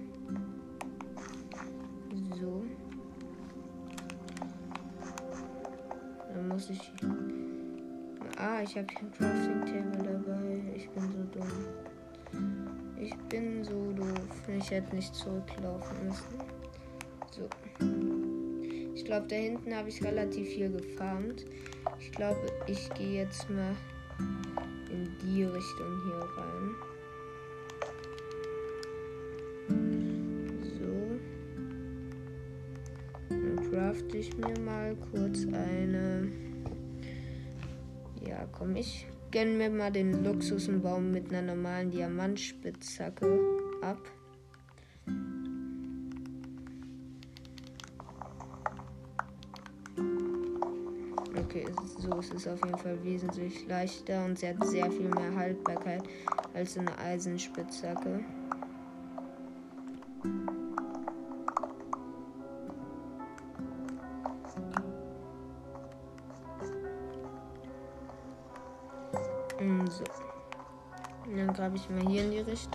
So. 2.40 2.64
Dann 6.34 6.48
muss 6.50 6.70
ich. 6.70 6.92
Ich 8.68 8.76
habe 8.76 8.88
hier 8.90 9.02
ein 9.02 9.12
Crafting 9.12 9.62
Table 9.64 10.04
dabei. 10.04 10.60
Ich 10.76 10.90
bin 10.90 11.04
so 11.12 11.24
dumm. 11.32 11.54
Ich 13.00 13.16
bin 13.30 13.64
so 13.64 13.92
doof. 13.92 14.50
Ich 14.58 14.72
hätte 14.72 14.96
nicht 14.96 15.14
zurücklaufen 15.14 16.08
müssen. 16.08 16.40
So. 17.30 17.48
Ich 18.96 19.06
glaube, 19.06 19.28
da 19.28 19.36
hinten 19.36 19.76
habe 19.76 19.90
ich 19.90 20.04
relativ 20.04 20.48
viel 20.48 20.72
gefarmt. 20.72 21.46
Ich 22.00 22.12
glaube, 22.12 22.40
ich 22.66 22.90
gehe 22.96 23.22
jetzt 23.22 23.48
mal 23.52 23.76
in 24.90 25.16
die 25.22 25.44
Richtung 25.44 26.02
hier 26.06 26.28
rein. 26.36 26.76
So. 30.80 31.20
Dann 33.30 33.70
crafte 33.70 34.18
ich 34.18 34.36
mir 34.38 34.60
mal 34.62 34.96
kurz 35.12 35.46
eine. 35.54 36.45
Ja, 38.36 38.46
komm, 38.52 38.76
ich 38.76 39.08
gönne 39.32 39.52
mir 39.52 39.70
mal 39.70 39.94
den 39.94 40.26
Luxusenbaum 40.26 41.10
mit 41.10 41.30
einer 41.30 41.54
normalen 41.54 41.90
Diamantspitzhacke 41.90 43.40
ab. 43.82 43.98
Okay, 51.38 51.66
so 51.98 52.20
ist 52.20 52.34
es 52.34 52.46
auf 52.46 52.60
jeden 52.66 52.78
Fall 52.78 53.02
wesentlich 53.06 53.66
leichter 53.68 54.26
und 54.26 54.38
sie 54.38 54.50
hat 54.50 54.62
sehr 54.66 54.92
viel 54.92 55.08
mehr 55.08 55.34
Haltbarkeit 55.34 56.04
als 56.54 56.78
eine 56.78 56.98
Eisenspitzhacke. 56.98 58.20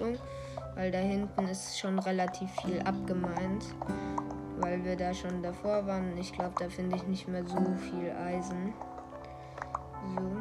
Richtung, 0.01 0.19
weil 0.75 0.91
da 0.91 0.99
hinten 0.99 1.49
ist 1.49 1.79
schon 1.79 1.99
relativ 1.99 2.51
viel 2.63 2.81
abgemeint 2.81 3.65
weil 4.61 4.85
wir 4.85 4.97
da 4.97 5.13
schon 5.15 5.43
davor 5.43 5.87
waren. 5.87 6.17
Ich 6.19 6.33
glaube, 6.33 6.53
da 6.59 6.69
finde 6.69 6.97
ich 6.97 7.07
nicht 7.07 7.29
mehr 7.29 7.45
so 7.45 7.57
viel 7.57 8.11
Eisen. 8.11 8.75
So. 10.15 10.37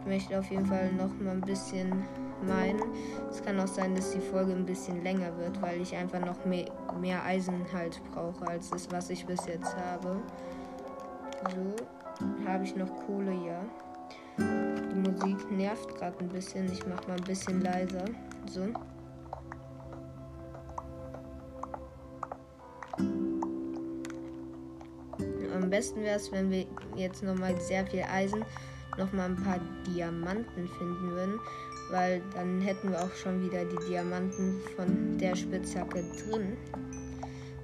Ich 0.00 0.06
möchte 0.06 0.38
auf 0.38 0.50
jeden 0.50 0.66
Fall 0.66 0.92
noch 0.92 1.14
mal 1.20 1.32
ein 1.32 1.40
bisschen 1.40 2.04
meinen. 2.46 2.82
Es 3.30 3.42
kann 3.42 3.60
auch 3.60 3.66
sein, 3.66 3.94
dass 3.94 4.10
die 4.12 4.20
Folge 4.20 4.52
ein 4.52 4.64
bisschen 4.64 5.02
länger 5.02 5.36
wird, 5.38 5.60
weil 5.62 5.80
ich 5.80 5.94
einfach 5.94 6.20
noch 6.20 6.44
mehr, 6.44 6.66
mehr 7.00 7.24
Eisen 7.24 7.64
halt 7.72 8.00
brauche 8.12 8.46
als 8.46 8.70
das, 8.70 8.90
was 8.90 9.10
ich 9.10 9.26
bis 9.26 9.46
jetzt 9.46 9.76
habe. 9.76 10.16
So. 11.54 12.46
Habe 12.46 12.64
ich 12.64 12.76
noch 12.76 12.90
Kohle, 13.06 13.32
ja. 13.32 13.62
Musik 15.02 15.50
nervt 15.50 15.96
gerade 15.96 16.18
ein 16.20 16.28
bisschen. 16.28 16.70
Ich 16.72 16.86
mache 16.86 17.08
mal 17.08 17.16
ein 17.16 17.24
bisschen 17.24 17.60
leiser. 17.60 18.04
So. 18.46 18.66
am 25.70 25.78
besten 25.78 26.02
wäre 26.02 26.16
es, 26.16 26.32
wenn 26.32 26.50
wir 26.50 26.66
jetzt 26.96 27.22
nochmal 27.22 27.56
sehr 27.60 27.86
viel 27.86 28.02
Eisen, 28.02 28.44
nochmal 28.98 29.30
ein 29.30 29.36
paar 29.36 29.60
Diamanten 29.86 30.68
finden 30.68 31.10
würden, 31.12 31.40
weil 31.90 32.20
dann 32.34 32.60
hätten 32.60 32.90
wir 32.90 33.00
auch 33.00 33.14
schon 33.14 33.40
wieder 33.40 33.64
die 33.64 33.88
Diamanten 33.88 34.60
von 34.74 35.16
der 35.18 35.36
Spitzhacke 35.36 36.02
drin. 36.02 36.56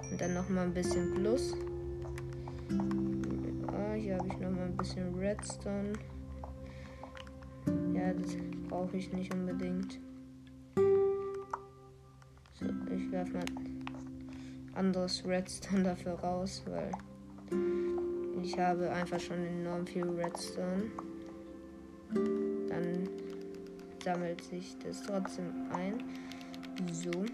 Und 0.08 0.20
dann 0.20 0.34
nochmal 0.34 0.66
ein 0.66 0.72
bisschen 0.72 1.14
Plus. 1.14 1.54
Ah, 3.66 3.94
hier 3.94 4.18
habe 4.18 4.28
ich 4.28 4.38
nochmal 4.38 4.66
ein 4.66 4.76
bisschen 4.76 5.12
Redstone. 5.18 5.94
Ja, 7.96 8.12
das 8.12 8.36
brauche 8.68 8.94
ich 8.98 9.10
nicht 9.10 9.32
unbedingt. 9.32 9.98
So, 12.52 12.66
ich 12.94 13.10
werfe 13.10 13.32
mal 13.32 13.44
anderes 14.74 15.24
Redstone 15.24 15.82
dafür 15.84 16.12
raus, 16.12 16.62
weil 16.66 16.90
ich 18.42 18.58
habe 18.58 18.90
einfach 18.90 19.18
schon 19.18 19.38
enorm 19.38 19.86
viel 19.86 20.04
Redstone. 20.04 20.90
Dann 22.68 23.08
sammelt 24.04 24.42
sich 24.42 24.76
das 24.84 25.02
trotzdem 25.02 25.50
ein. 25.72 25.94
So. 26.92 27.24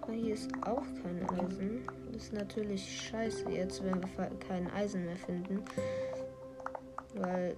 Aber 0.00 0.12
hier 0.12 0.34
ist 0.34 0.50
auch 0.62 0.84
kein 1.02 1.24
Eisen. 1.38 1.82
Das 2.12 2.24
ist 2.24 2.32
natürlich 2.32 3.00
scheiße 3.08 3.48
jetzt, 3.50 3.84
wenn 3.84 4.02
wir 4.02 4.30
kein 4.48 4.68
Eisen 4.72 5.04
mehr 5.04 5.16
finden. 5.16 5.62
Weil 7.16 7.56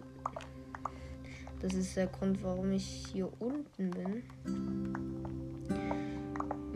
das 1.60 1.74
ist 1.74 1.96
der 1.96 2.06
Grund, 2.06 2.42
warum 2.42 2.72
ich 2.72 3.08
hier 3.12 3.28
unten 3.40 3.90
bin. 3.90 4.22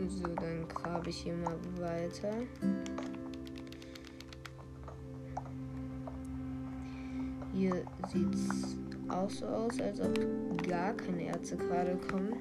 So, 0.09 0.27
dann 0.27 0.67
grabe 0.67 1.09
ich 1.09 1.17
hier 1.17 1.35
mal 1.35 1.55
weiter. 1.79 2.33
Hier 7.53 7.85
sieht 8.11 8.33
es 8.33 8.77
auch 9.07 9.29
so 9.29 9.45
aus, 9.45 9.79
als 9.79 10.01
ob 10.01 10.67
gar 10.67 10.93
keine 10.93 11.27
Erze 11.27 11.55
gerade 11.55 11.95
kommen. 12.09 12.35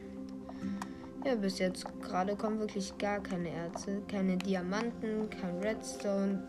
Ja, 1.25 1.37
bis 1.37 1.61
jetzt 1.61 1.87
gerade 2.01 2.35
kommen 2.35 2.59
wirklich 2.59 2.97
gar 2.99 3.21
keine 3.21 3.51
Erze. 3.51 4.03
Keine 4.09 4.37
Diamanten, 4.37 5.31
kein 5.31 5.59
Redstone, 5.59 6.43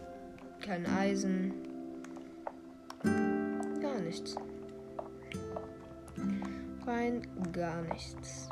kein 0.61 0.87
Eisen. 0.87 1.72
Rein 7.03 7.21
gar 7.51 7.81
nichts. 7.81 8.47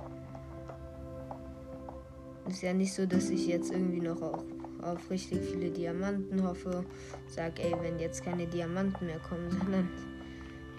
Ist 2.50 2.62
ja 2.62 2.74
nicht 2.74 2.94
so, 2.94 3.06
dass 3.06 3.30
ich 3.30 3.48
jetzt 3.48 3.72
irgendwie 3.72 4.02
noch 4.02 4.22
auf, 4.22 4.44
auf 4.82 5.10
richtig 5.10 5.40
viele 5.40 5.70
Diamanten 5.70 6.44
hoffe. 6.44 6.84
Sag, 7.28 7.60
ey, 7.64 7.74
wenn 7.82 7.98
jetzt 8.00 8.26
keine 8.26 8.48
Diamanten 8.48 9.06
mehr 9.06 9.20
kommen, 9.20 9.50
sondern 9.62 9.90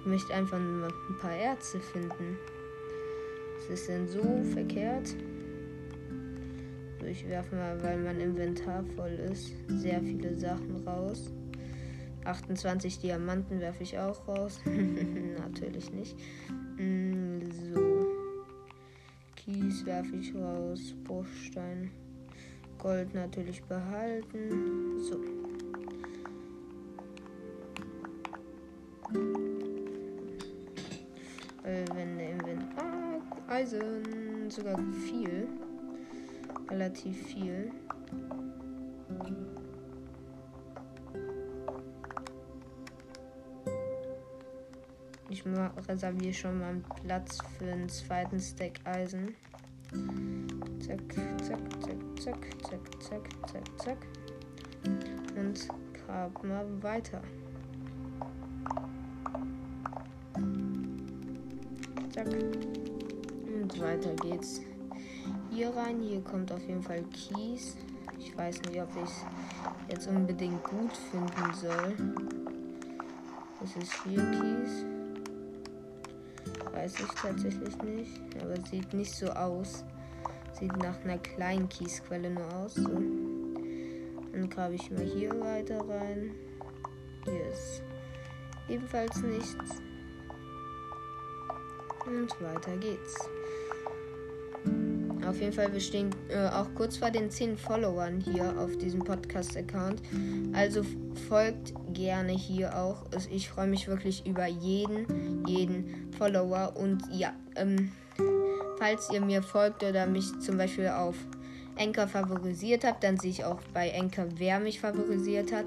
ich 0.00 0.06
möchte 0.06 0.34
einfach 0.34 0.58
ein 0.58 0.90
paar 1.20 1.34
Erze 1.34 1.80
finden. 1.80 2.36
Ist 3.58 3.70
das 3.70 3.86
denn 3.86 4.06
so 4.06 4.42
verkehrt? 4.52 5.14
So, 7.00 7.06
ich 7.06 7.26
werfe 7.26 7.54
mal, 7.56 7.82
weil 7.82 7.98
mein 8.02 8.20
Inventar 8.20 8.84
voll 8.96 9.12
ist, 9.12 9.52
sehr 9.68 10.02
viele 10.02 10.36
Sachen 10.36 10.86
raus. 10.86 11.32
28 12.24 13.00
Diamanten 13.00 13.60
werfe 13.60 13.82
ich 13.82 13.98
auch 13.98 14.26
raus. 14.28 14.60
Natürlich 15.38 15.92
nicht. 15.92 16.16
Mm, 16.78 17.40
so. 17.50 18.06
Kies 19.36 19.84
werfe 19.86 20.16
ich 20.16 20.34
raus. 20.34 20.94
Bruchstein. 21.04 21.90
Gold 22.78 23.14
natürlich 23.14 23.62
behalten. 23.64 24.98
So. 24.98 25.20
Wenn 31.62 32.18
der 32.18 32.30
Inventar. 32.30 33.20
Ah, 33.46 33.52
Eisen. 33.52 34.48
Sogar 34.50 34.78
viel. 35.08 35.48
Relativ 36.70 37.16
viel. 37.26 37.70
Reserviere 45.88 46.32
schon 46.32 46.58
mal 46.58 46.70
einen 46.70 46.84
Platz 47.04 47.38
für 47.58 47.72
einen 47.72 47.88
zweiten 47.88 48.40
Stack 48.40 48.80
Eisen. 48.84 49.34
Zack, 50.80 51.00
zack, 51.14 51.44
zack, 51.44 52.20
zack, 52.20 52.36
zack, 52.62 53.02
zack, 53.02 53.28
zack, 53.48 53.78
zack. 53.78 53.98
Und 55.36 55.68
grab 55.92 56.44
mal 56.44 56.66
weiter. 56.82 57.20
Zack. 62.12 62.26
Und 62.26 63.80
weiter 63.80 64.14
geht's. 64.22 64.60
Hier 65.50 65.70
rein. 65.70 66.00
Hier 66.00 66.22
kommt 66.22 66.50
auf 66.52 66.66
jeden 66.66 66.82
Fall 66.82 67.02
Kies. 67.12 67.76
Ich 68.18 68.36
weiß 68.36 68.62
nicht, 68.62 68.80
ob 68.80 68.88
ich 68.96 69.02
es 69.02 69.24
jetzt 69.88 70.08
unbedingt 70.08 70.62
gut 70.64 70.96
finden 71.10 71.54
soll. 71.54 71.94
Das 73.60 73.76
ist 73.76 73.92
hier 74.04 74.30
Kies 74.30 74.91
weiß 76.82 76.94
ich 76.98 77.14
tatsächlich 77.20 77.76
nicht. 77.82 78.20
Aber 78.40 78.56
sieht 78.68 78.92
nicht 78.92 79.14
so 79.14 79.28
aus, 79.28 79.84
Sieht 80.58 80.76
nach 80.76 81.00
einer 81.02 81.18
kleinen 81.18 81.68
Kiesquelle 81.68 82.30
nur 82.30 82.46
aus. 82.54 82.74
So. 82.74 82.88
Dann 82.88 84.48
grabe 84.50 84.74
ich 84.74 84.90
mal 84.90 85.02
hier 85.02 85.30
weiter 85.40 85.80
rein. 85.88 86.30
Hier 87.24 87.50
ist 87.50 87.82
ebenfalls 88.68 89.16
nichts. 89.22 89.80
Und 92.06 92.42
weiter 92.42 92.76
geht's. 92.76 93.28
Auf 95.32 95.40
jeden 95.40 95.54
Fall, 95.54 95.72
wir 95.72 95.80
stehen 95.80 96.10
äh, 96.28 96.46
auch 96.48 96.66
kurz 96.74 96.98
vor 96.98 97.10
den 97.10 97.30
10 97.30 97.56
Followern 97.56 98.20
hier 98.20 98.54
auf 98.58 98.76
diesem 98.76 99.02
Podcast-Account. 99.02 100.02
Also 100.52 100.82
folgt 101.26 101.72
gerne 101.94 102.32
hier 102.32 102.76
auch. 102.76 103.06
Ich 103.30 103.48
freue 103.48 103.66
mich 103.66 103.88
wirklich 103.88 104.26
über 104.26 104.46
jeden, 104.46 105.42
jeden 105.46 106.12
Follower. 106.18 106.74
Und 106.76 107.02
ja, 107.10 107.32
ähm, 107.56 107.92
falls 108.78 109.08
ihr 109.10 109.22
mir 109.22 109.42
folgt 109.42 109.82
oder 109.82 110.04
mich 110.04 110.38
zum 110.40 110.58
Beispiel 110.58 110.88
auf 110.88 111.16
Anchor 111.78 112.08
favorisiert 112.08 112.84
habt, 112.84 113.02
dann 113.02 113.16
sehe 113.16 113.30
ich 113.30 113.42
auch 113.42 113.62
bei 113.72 113.98
Anchor, 113.98 114.26
wer 114.36 114.60
mich 114.60 114.80
favorisiert 114.80 115.50
hat. 115.50 115.64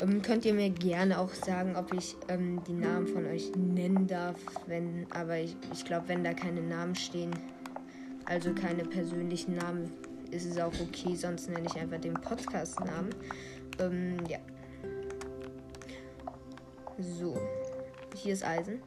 Ähm, 0.00 0.20
könnt 0.20 0.44
ihr 0.44 0.54
mir 0.54 0.70
gerne 0.70 1.20
auch 1.20 1.32
sagen, 1.32 1.76
ob 1.76 1.94
ich 1.94 2.16
ähm, 2.28 2.60
die 2.66 2.72
Namen 2.72 3.06
von 3.06 3.24
euch 3.24 3.52
nennen 3.54 4.08
darf. 4.08 4.34
Wenn, 4.66 5.06
aber 5.10 5.38
ich, 5.38 5.54
ich 5.72 5.84
glaube, 5.84 6.08
wenn 6.08 6.24
da 6.24 6.34
keine 6.34 6.60
Namen 6.60 6.96
stehen, 6.96 7.30
also 8.28 8.52
keine 8.52 8.84
persönlichen 8.84 9.56
Namen, 9.56 9.90
ist 10.30 10.44
es 10.44 10.58
auch 10.58 10.72
okay, 10.80 11.16
sonst 11.16 11.48
nenne 11.48 11.66
ich 11.66 11.80
einfach 11.80 11.98
den 11.98 12.14
Podcast-Namen. 12.14 13.14
Ähm, 13.78 14.18
ja. 14.28 14.38
So. 16.98 17.38
Hier 18.14 18.34
ist 18.34 18.44
Eisen. 18.44 18.82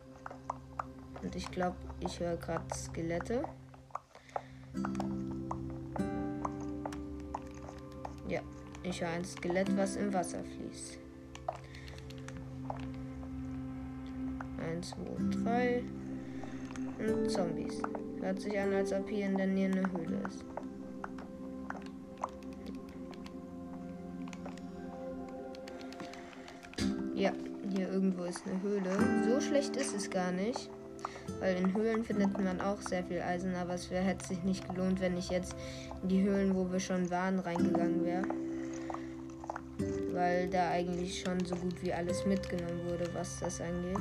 Und 1.24 1.36
ich 1.36 1.50
glaube, 1.50 1.76
ich 2.00 2.20
höre 2.20 2.38
gerade 2.38 2.64
Skelette. 2.76 3.44
Ja, 8.28 8.42
ich 8.84 9.02
höre 9.02 9.10
ein 9.10 9.26
Skelett, 9.26 9.76
was 9.76 9.96
im 9.96 10.14
Wasser 10.14 10.44
fließt. 10.44 11.00
Eins, 14.60 14.90
zwei, 14.90 15.44
drei. 15.44 15.84
Und 17.00 17.32
Zombies. 17.32 17.82
Hört 18.22 18.40
sich 18.40 18.58
an, 18.60 18.72
als 18.74 18.94
ob 18.94 19.10
hier 19.10 19.26
in 19.26 19.36
der 19.36 19.48
Nähe 19.48 19.72
eine 19.72 19.92
Höhle 19.92 20.22
ist. 20.28 20.46
Ja, 27.16 27.32
hier 27.74 27.90
irgendwo 27.92 28.24
ist 28.24 28.44
eine 28.46 28.62
Höhle. 28.62 28.92
So 29.28 29.42
schlecht 29.42 29.76
ist 29.76 29.96
es 29.96 30.10
gar 30.10 30.32
nicht. 30.32 30.70
Weil 31.40 31.56
in 31.58 31.74
Höhlen 31.74 32.04
findet 32.04 32.38
man 32.38 32.62
auch 32.62 32.80
sehr 32.82 33.04
viel 33.04 33.22
Eisen, 33.22 33.56
aber 33.56 33.74
es 33.74 33.90
wär, 33.90 34.02
hätte 34.02 34.28
sich 34.28 34.44
nicht 34.44 34.68
gelohnt, 34.70 35.00
wenn 35.00 35.18
ich 35.18 35.30
jetzt 35.30 35.56
in 36.04 36.10
die 36.10 36.22
Höhlen, 36.22 36.56
wo 36.56 36.72
wir 36.72 36.80
schon 36.80 37.10
waren, 37.10 37.40
reingegangen 37.40 38.06
wäre. 38.06 38.24
Weil 40.14 40.48
da 40.50 40.70
eigentlich 40.70 41.22
schon 41.22 41.44
so 41.46 41.56
gut 41.56 41.82
wie 41.82 41.94
alles 41.94 42.26
mitgenommen 42.26 42.86
wurde, 42.86 43.10
was 43.14 43.40
das 43.40 43.62
angeht. 43.62 43.98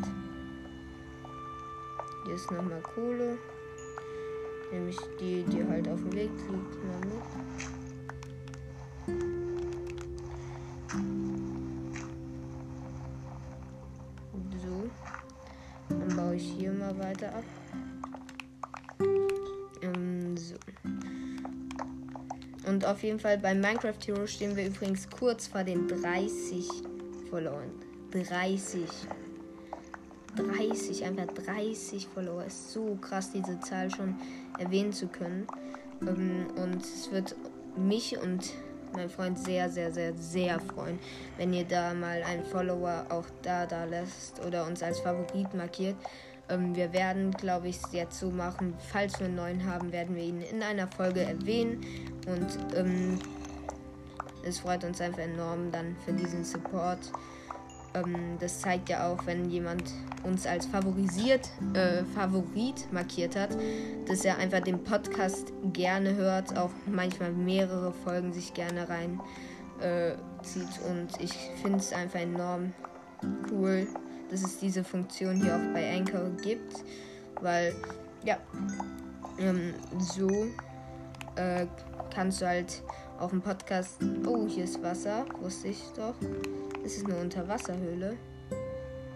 Hier 2.26 2.34
ist 2.34 2.50
nochmal 2.50 2.82
Kohle. 2.82 3.38
Nämlich 4.72 4.96
die, 5.20 5.42
die 5.44 5.64
halt 5.66 5.88
auf 5.88 6.00
dem 6.00 6.12
Weg 6.12 6.30
liegt. 6.30 6.74
So. 14.62 14.90
Dann 15.88 16.16
baue 16.16 16.36
ich 16.36 16.52
hier 16.52 16.72
mal 16.72 16.96
weiter 16.98 17.34
ab. 17.34 17.44
Ähm, 19.82 20.36
so. 20.36 20.54
Und 22.66 22.84
auf 22.84 23.02
jeden 23.02 23.18
Fall 23.18 23.38
bei 23.38 23.54
Minecraft 23.54 23.98
Hero 24.06 24.26
stehen 24.26 24.56
wir 24.56 24.66
übrigens 24.66 25.08
kurz 25.10 25.48
vor 25.48 25.64
den 25.64 25.88
30 25.88 26.68
Followern. 27.30 27.70
30. 28.12 28.88
30, 30.36 31.04
einfach 31.04 31.26
30 31.26 32.06
Follower. 32.06 32.44
Ist 32.44 32.72
so 32.72 32.96
krass, 33.00 33.30
diese 33.32 33.60
Zahl 33.60 33.90
schon 33.90 34.14
erwähnen 34.58 34.92
zu 34.92 35.06
können. 35.08 35.46
Ähm, 36.02 36.46
und 36.56 36.82
es 36.82 37.10
wird 37.10 37.36
mich 37.76 38.18
und 38.18 38.52
mein 38.92 39.08
Freund 39.08 39.38
sehr, 39.38 39.70
sehr, 39.70 39.92
sehr, 39.92 40.14
sehr 40.14 40.58
freuen, 40.58 40.98
wenn 41.36 41.52
ihr 41.52 41.64
da 41.64 41.94
mal 41.94 42.22
einen 42.24 42.44
Follower 42.44 43.06
auch 43.08 43.26
da 43.42 43.66
da 43.66 43.84
lässt 43.84 44.44
oder 44.44 44.66
uns 44.66 44.82
als 44.82 45.00
Favorit 45.00 45.54
markiert. 45.54 45.96
Ähm, 46.48 46.74
wir 46.74 46.92
werden, 46.92 47.30
glaube 47.30 47.68
ich, 47.68 47.78
jetzt 47.92 48.18
so 48.18 48.30
machen, 48.30 48.74
falls 48.88 49.18
wir 49.20 49.26
einen 49.26 49.36
neuen 49.36 49.64
haben, 49.66 49.92
werden 49.92 50.16
wir 50.16 50.24
ihn 50.24 50.42
in 50.42 50.62
einer 50.62 50.88
Folge 50.88 51.20
erwähnen. 51.20 51.80
Und 52.26 52.76
ähm, 52.76 53.18
es 54.44 54.58
freut 54.60 54.84
uns 54.84 55.00
einfach 55.00 55.20
enorm 55.20 55.70
dann 55.70 55.96
für 56.04 56.12
diesen 56.12 56.44
Support 56.44 57.12
ähm, 57.94 58.36
das 58.38 58.60
zeigt 58.60 58.88
ja 58.88 59.08
auch, 59.08 59.26
wenn 59.26 59.50
jemand 59.50 59.84
uns 60.22 60.46
als 60.46 60.66
favorisiert, 60.66 61.48
äh, 61.74 62.04
Favorit 62.14 62.92
markiert 62.92 63.36
hat, 63.36 63.50
dass 64.06 64.24
er 64.24 64.38
einfach 64.38 64.60
den 64.60 64.82
Podcast 64.84 65.52
gerne 65.72 66.14
hört, 66.14 66.56
auch 66.56 66.70
manchmal 66.86 67.32
mehrere 67.32 67.92
Folgen 67.92 68.32
sich 68.32 68.54
gerne 68.54 68.88
rein 68.88 69.20
äh. 69.80 70.12
Und 70.88 71.08
ich 71.20 71.32
finde 71.62 71.78
es 71.78 71.92
einfach 71.92 72.20
enorm 72.20 72.72
cool, 73.50 73.86
dass 74.30 74.42
es 74.42 74.58
diese 74.58 74.82
Funktion 74.82 75.36
hier 75.36 75.54
auch 75.54 75.74
bei 75.74 75.94
Anchor 75.94 76.30
gibt, 76.42 76.82
weil 77.42 77.74
ja, 78.24 78.38
ähm, 79.38 79.74
so 79.98 80.28
äh, 81.36 81.66
kannst 82.14 82.40
du 82.40 82.46
halt 82.46 82.82
auf 83.18 83.30
dem 83.30 83.42
Podcast. 83.42 83.98
Oh, 84.26 84.46
hier 84.46 84.64
ist 84.64 84.82
Wasser, 84.82 85.26
wusste 85.40 85.68
ich 85.68 85.82
doch. 85.94 86.14
Ist 86.84 86.96
es 86.96 87.04
eine 87.04 87.16
Unterwasserhöhle? 87.16 88.16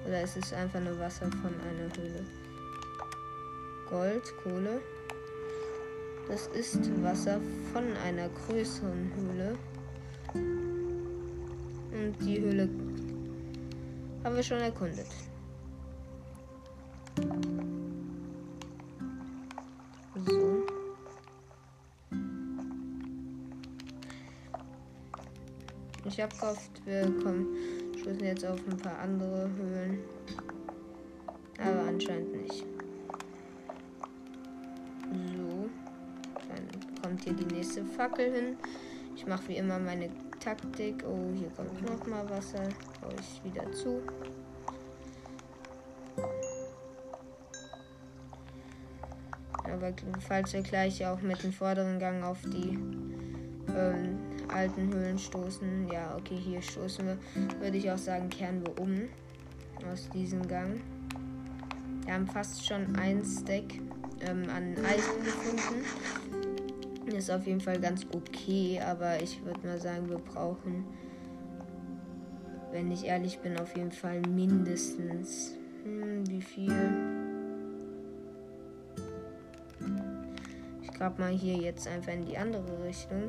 Oder 0.07 0.23
ist 0.23 0.37
es 0.37 0.53
einfach 0.53 0.81
nur 0.81 0.99
Wasser 0.99 1.31
von 1.31 1.55
einer 1.61 1.91
Höhle? 1.97 2.25
Gold, 3.89 4.23
Kohle. 4.43 4.81
Das 6.29 6.47
ist 6.49 6.91
Wasser 7.03 7.41
von 7.73 7.85
einer 8.05 8.29
größeren 8.29 9.13
Höhle. 9.17 9.59
Und 10.35 12.15
die 12.21 12.41
Höhle 12.41 12.69
haben 14.25 14.37
wir 14.37 14.43
schon 14.43 14.61
erkundet. 14.61 15.07
Ich 26.17 26.21
habe 26.21 26.37
gehofft, 26.37 26.81
wir 26.85 27.03
kommen, 27.25 27.49
stoßen 27.99 28.25
jetzt 28.25 28.47
auf 28.47 28.61
ein 28.69 28.77
paar 28.77 29.01
andere 29.01 29.51
Höhlen. 29.57 29.99
Aber 31.59 31.89
anscheinend 31.89 32.41
nicht. 32.41 32.65
So. 35.11 35.69
Dann 36.49 37.03
kommt 37.03 37.25
hier 37.25 37.33
die 37.33 37.53
nächste 37.53 37.85
Fackel 37.85 38.33
hin. 38.33 38.57
Ich 39.17 39.27
mache 39.27 39.49
wie 39.49 39.57
immer 39.57 39.81
meine 39.81 40.09
Taktik. 40.39 41.03
Oh, 41.05 41.33
hier 41.35 41.49
kommt 41.49 41.83
noch 41.83 42.07
mal 42.07 42.31
Wasser. 42.31 42.63
Baue 43.01 43.17
ich 43.19 43.53
wieder 43.53 43.73
zu. 43.73 44.01
Aber 49.65 49.93
falls 50.21 50.53
wir 50.53 50.63
gleich 50.63 51.05
auch 51.05 51.21
mit 51.23 51.43
dem 51.43 51.53
vorderen 51.53 51.99
Gang 51.99 52.23
auf 52.23 52.39
die 52.43 52.79
ähm, 53.69 54.19
alten 54.49 54.93
Höhlen 54.93 55.19
stoßen. 55.19 55.89
Ja, 55.93 56.17
okay, 56.17 56.37
hier 56.37 56.63
stoßen 56.63 57.07
wir. 57.07 57.19
Würde 57.61 57.77
ich 57.77 57.91
auch 57.91 57.99
sagen, 57.99 58.29
kehren 58.29 58.63
wir 58.65 58.81
um 58.81 59.09
aus 59.91 60.09
diesem 60.11 60.47
Gang. 60.47 60.81
Wir 62.05 62.15
haben 62.15 62.27
fast 62.27 62.67
schon 62.67 62.95
ein 62.97 63.23
Stack 63.25 63.65
ähm, 64.21 64.45
an 64.51 64.75
Eisen 64.85 65.25
gefunden. 65.25 65.85
Ist 67.17 67.31
auf 67.31 67.47
jeden 67.47 67.61
Fall 67.61 67.81
ganz 67.81 68.07
okay, 68.15 68.81
aber 68.81 69.23
ich 69.23 69.45
würde 69.45 69.67
mal 69.67 69.79
sagen, 69.79 70.09
wir 70.09 70.19
brauchen, 70.19 70.85
wenn 72.73 72.91
ich 72.91 73.05
ehrlich 73.05 73.39
bin, 73.39 73.59
auf 73.59 73.77
jeden 73.77 73.93
Fall 73.93 74.21
mindestens. 74.23 75.55
Hm, 75.85 76.29
wie 76.29 76.43
viel? 76.43 77.24
Grab 81.05 81.19
mal 81.19 81.33
hier 81.33 81.57
jetzt 81.57 81.87
einfach 81.87 82.15
in 82.15 82.25
die 82.25 82.39
andere 82.39 82.83
Richtung 82.83 83.27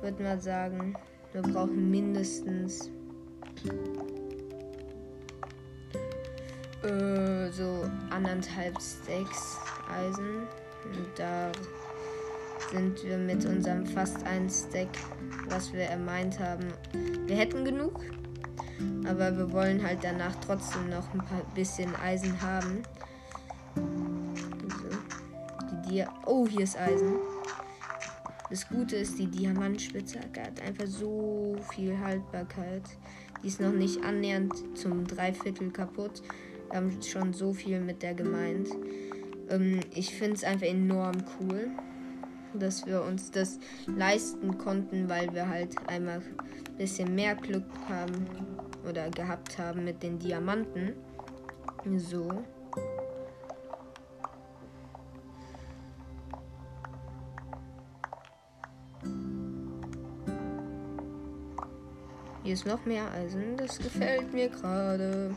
würde 0.00 0.22
mal 0.22 0.40
sagen, 0.40 0.94
wir 1.34 1.42
brauchen 1.42 1.90
mindestens 1.90 2.90
äh, 6.82 7.50
so 7.50 7.84
anderthalb 8.08 8.80
Stacks 8.80 9.58
Eisen. 9.92 10.46
Und 10.84 11.18
da 11.18 11.52
sind 12.72 13.04
wir 13.04 13.18
mit 13.18 13.44
unserem 13.44 13.84
fast 13.84 14.24
ein 14.24 14.48
Stack, 14.48 14.88
was 15.50 15.74
wir 15.74 15.82
ermeint 15.82 16.40
haben. 16.40 16.68
Wir 17.26 17.36
hätten 17.36 17.66
genug, 17.66 18.00
aber 19.06 19.36
wir 19.36 19.52
wollen 19.52 19.86
halt 19.86 19.98
danach 20.02 20.34
trotzdem 20.36 20.88
noch 20.88 21.12
ein 21.12 21.18
paar 21.20 21.44
bisschen 21.54 21.94
Eisen 21.96 22.40
haben. 22.40 22.82
Dia 25.90 26.08
oh, 26.24 26.46
hier 26.46 26.60
ist 26.60 26.78
Eisen. 26.78 27.16
Das 28.48 28.68
Gute 28.68 28.94
ist, 28.94 29.18
die 29.18 29.26
Diamantspitzhacke 29.26 30.40
hat 30.40 30.62
einfach 30.62 30.86
so 30.86 31.56
viel 31.72 31.98
Haltbarkeit. 31.98 32.84
Die 33.42 33.48
ist 33.48 33.60
noch 33.60 33.72
nicht 33.72 34.04
annähernd 34.04 34.54
zum 34.78 35.04
Dreiviertel 35.04 35.72
kaputt. 35.72 36.22
Wir 36.68 36.76
haben 36.76 37.02
schon 37.02 37.32
so 37.32 37.52
viel 37.52 37.80
mit 37.80 38.04
der 38.04 38.14
gemeint. 38.14 38.68
Ähm, 39.48 39.80
ich 39.92 40.14
finde 40.14 40.34
es 40.34 40.44
einfach 40.44 40.68
enorm 40.68 41.24
cool, 41.40 41.70
dass 42.54 42.86
wir 42.86 43.02
uns 43.02 43.32
das 43.32 43.58
leisten 43.88 44.58
konnten, 44.58 45.08
weil 45.08 45.34
wir 45.34 45.48
halt 45.48 45.74
einmal 45.88 46.18
ein 46.18 46.76
bisschen 46.76 47.16
mehr 47.16 47.34
Glück 47.34 47.66
haben 47.88 48.28
oder 48.88 49.10
gehabt 49.10 49.58
haben 49.58 49.84
mit 49.84 50.04
den 50.04 50.20
Diamanten. 50.20 50.92
So. 51.96 52.28
Hier 62.50 62.56
ist 62.56 62.66
noch 62.66 62.84
mehr 62.84 63.08
Eisen. 63.12 63.56
Das 63.56 63.78
gefällt 63.78 64.32
mir 64.32 64.48
gerade. 64.48 65.32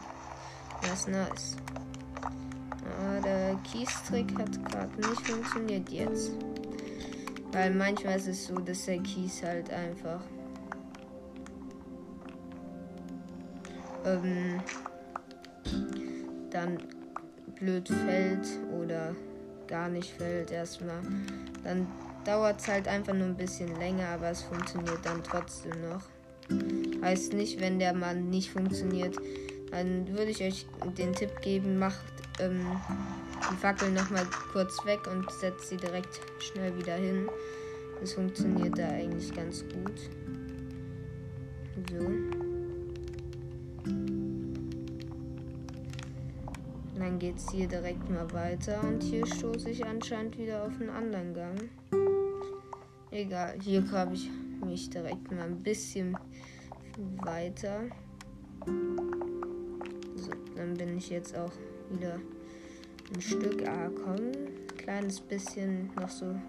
Das 0.82 1.02
ist 1.02 1.10
nice. 1.10 1.56
Aber 2.97 3.21
der 3.21 3.56
Kies-Trick 3.58 4.36
hat 4.36 4.65
gerade 4.65 4.95
nicht 4.95 5.21
funktioniert 5.21 5.89
jetzt. 5.91 6.32
Weil 7.52 7.69
manchmal 7.76 8.17
ist 8.17 8.30
es 8.30 8.47
so, 8.47 8.56
dass 8.56 8.86
der 8.86 8.97
Kies 8.97 9.43
halt 9.43 9.69
einfach 9.69 10.21
ähm, 14.06 14.60
dann 16.49 16.80
blöd 17.60 17.88
fällt 17.89 18.47
oder 18.82 19.15
gar 19.67 19.88
nicht 19.88 20.13
fällt 20.13 20.49
erstmal. 20.49 21.04
Dann 21.63 21.86
dauert 22.26 22.60
es 22.60 22.67
halt 22.67 22.88
einfach 22.88 23.13
nur 23.13 23.28
ein 23.28 23.38
bisschen 23.38 23.76
länger, 23.78 24.08
aber 24.08 24.32
es 24.32 24.41
funktioniert 24.41 25.06
dann 25.06 25.23
trotzdem 25.23 25.80
noch. 25.88 26.02
Heißt 27.03 27.33
nicht, 27.33 27.59
wenn 27.59 27.79
der 27.79 27.93
Mann 27.93 28.29
nicht 28.29 28.49
funktioniert, 28.49 29.17
dann 29.71 30.07
würde 30.07 30.31
ich 30.31 30.41
euch 30.41 30.65
den 30.97 31.11
Tipp 31.11 31.41
geben, 31.41 31.77
macht 31.77 32.05
ähm, 32.39 32.65
die 33.51 33.57
Fackel 33.57 33.91
nochmal 33.91 34.25
kurz 34.53 34.85
weg 34.85 35.01
und 35.11 35.29
setzt 35.29 35.67
sie 35.67 35.75
direkt 35.75 36.21
schnell 36.39 36.77
wieder 36.77 36.95
hin. 36.95 37.27
Das 37.99 38.13
funktioniert 38.13 38.77
da 38.77 38.87
eigentlich 38.87 39.33
ganz 39.33 39.63
gut. 39.63 39.99
So. 41.89 42.09
Dann 46.97 47.19
geht 47.19 47.35
es 47.35 47.51
hier 47.51 47.67
direkt 47.67 48.09
mal 48.09 48.31
weiter 48.31 48.81
und 48.81 49.03
hier 49.03 49.25
stoße 49.25 49.71
ich 49.71 49.85
anscheinend 49.85 50.37
wieder 50.37 50.63
auf 50.63 50.79
einen 50.79 50.89
anderen 50.89 51.33
Gang. 51.33 51.69
Egal, 53.11 53.59
hier 53.61 53.91
habe 53.91 54.15
ich 54.15 54.29
mich 54.65 54.89
direkt 54.89 55.29
mal 55.31 55.41
ein 55.41 55.61
bisschen 55.61 56.17
weiter. 56.97 57.84
So, 60.15 60.32
dann 60.56 60.73
bin 60.75 60.97
ich 60.97 61.10
jetzt 61.10 61.36
auch 61.38 61.51
wieder 61.89 62.19
ein 63.13 63.21
Stück. 63.21 63.67
Ah, 63.67 63.89
komm. 64.03 64.32
Kleines 64.77 65.21
bisschen, 65.21 65.89
noch 65.99 66.10
so 66.10 66.25
ein 66.25 66.41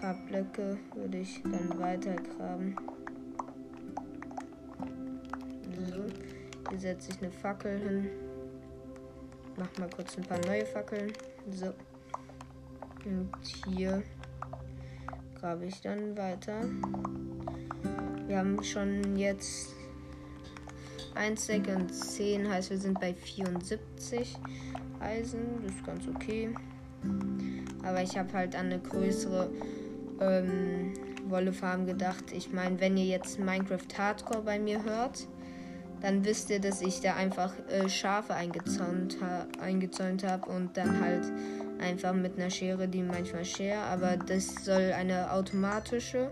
paar 0.00 0.14
Blöcke 0.26 0.78
würde 0.94 1.18
ich 1.18 1.42
dann 1.42 1.78
weiter 1.78 2.14
graben. 2.16 2.76
So, 5.88 6.04
hier 6.70 6.78
setze 6.78 7.10
ich 7.10 7.22
eine 7.22 7.32
Fackel 7.32 7.78
hin. 7.78 8.08
Mach 9.56 9.78
mal 9.78 9.90
kurz 9.90 10.16
ein 10.16 10.24
paar 10.24 10.44
neue 10.46 10.66
Fackeln. 10.66 11.12
So. 11.50 11.72
Und 13.04 13.30
hier 13.66 14.02
grabe 15.40 15.66
ich 15.66 15.80
dann 15.80 16.16
weiter. 16.16 16.60
Wir 18.26 18.38
haben 18.38 18.62
schon 18.64 19.16
jetzt 19.16 19.74
1 21.14 21.44
Stack 21.44 21.68
und 21.68 21.92
10, 21.92 22.48
heißt 22.48 22.70
wir 22.70 22.78
sind 22.78 22.98
bei 22.98 23.12
74 23.12 24.34
Eisen. 24.98 25.40
Das 25.62 25.74
ist 25.74 25.84
ganz 25.84 26.08
okay. 26.08 26.54
Aber 27.82 28.02
ich 28.02 28.16
habe 28.16 28.32
halt 28.32 28.56
an 28.56 28.66
eine 28.66 28.78
größere 28.78 29.50
ähm, 30.20 30.94
Wollefarm 31.28 31.86
gedacht. 31.86 32.24
Ich 32.32 32.50
meine, 32.50 32.80
wenn 32.80 32.96
ihr 32.96 33.04
jetzt 33.04 33.38
Minecraft 33.38 33.98
Hardcore 33.98 34.42
bei 34.42 34.58
mir 34.58 34.82
hört, 34.82 35.26
dann 36.00 36.24
wisst 36.24 36.48
ihr, 36.48 36.60
dass 36.60 36.80
ich 36.80 37.00
da 37.00 37.16
einfach 37.16 37.52
äh, 37.68 37.90
Schafe 37.90 38.34
eingezäunt, 38.34 39.18
ha 39.20 39.46
eingezäunt 39.60 40.24
habe 40.24 40.50
und 40.50 40.76
dann 40.78 41.00
halt 41.00 41.24
einfach 41.78 42.14
mit 42.14 42.38
einer 42.38 42.50
Schere, 42.50 42.88
die 42.88 43.02
manchmal 43.02 43.44
schere. 43.44 43.80
Aber 43.80 44.16
das 44.16 44.64
soll 44.64 44.92
eine 44.92 45.30
automatische 45.30 46.30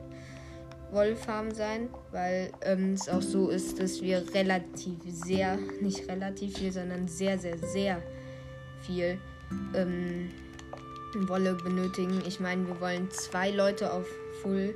Wollfarm 0.93 1.53
sein, 1.53 1.89
weil 2.11 2.53
ähm, 2.63 2.93
es 2.93 3.09
auch 3.09 3.23
so 3.23 3.49
ist, 3.49 3.81
dass 3.81 4.03
wir 4.03 4.25
relativ 4.35 4.99
sehr, 5.07 5.59
nicht 5.81 6.09
relativ 6.09 6.59
viel, 6.59 6.73
sondern 6.73 7.09
sehr, 7.09 7.39
sehr, 7.39 7.59
sehr 7.59 8.03
viel 8.83 9.19
ähm, 9.75 10.29
Wolle 11.15 11.55
benötigen. 11.55 12.23
Ich 12.27 12.41
meine, 12.41 12.67
wir 12.67 12.81
wollen 12.81 13.11
zwei 13.11 13.51
Leute 13.51 13.93
auf 13.93 14.07
Full 14.43 14.75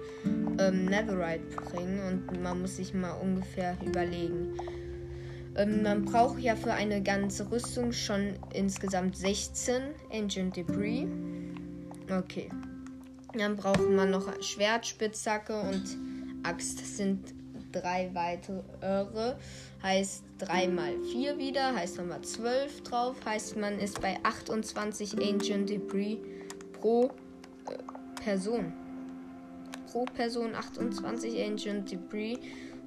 ähm, 0.59 0.87
Netherite 0.87 1.45
bringen 1.71 2.01
und 2.07 2.43
man 2.43 2.61
muss 2.61 2.77
sich 2.77 2.95
mal 2.95 3.13
ungefähr 3.13 3.77
überlegen. 3.85 4.57
Ähm, 5.57 5.83
man 5.83 6.05
braucht 6.05 6.39
ja 6.39 6.55
für 6.55 6.73
eine 6.73 7.03
ganze 7.03 7.51
Rüstung 7.51 7.93
schon 7.93 8.35
insgesamt 8.53 9.17
16 9.17 9.83
Ancient 10.13 10.57
Debris. 10.57 11.07
Okay. 12.11 12.51
Dann 13.39 13.57
braucht 13.57 13.89
man 13.89 14.11
noch 14.11 14.43
Schwert, 14.43 14.87
Spitzhacke 14.87 15.61
und 15.61 15.85
Axt. 16.43 16.81
Das 16.81 16.97
sind 16.97 17.35
drei 17.73 18.11
weitere. 18.13 19.37
Heißt 19.83 20.25
3 20.39 20.69
mal 20.69 20.93
4 21.13 21.39
wieder, 21.39 21.75
heißt 21.75 21.99
nochmal 21.99 22.23
12 22.23 22.83
drauf. 22.83 23.17
Heißt 23.25 23.57
man 23.57 23.79
ist 23.79 24.01
bei 24.01 24.19
28 24.23 25.15
Ancient 25.23 25.69
Debris 25.69 26.19
pro 26.81 27.11
äh, 27.69 28.23
Person. 28.23 28.73
Pro 29.91 30.05
Person 30.05 30.55
28 30.55 31.45
Ancient 31.45 31.91
Debris. 31.91 32.39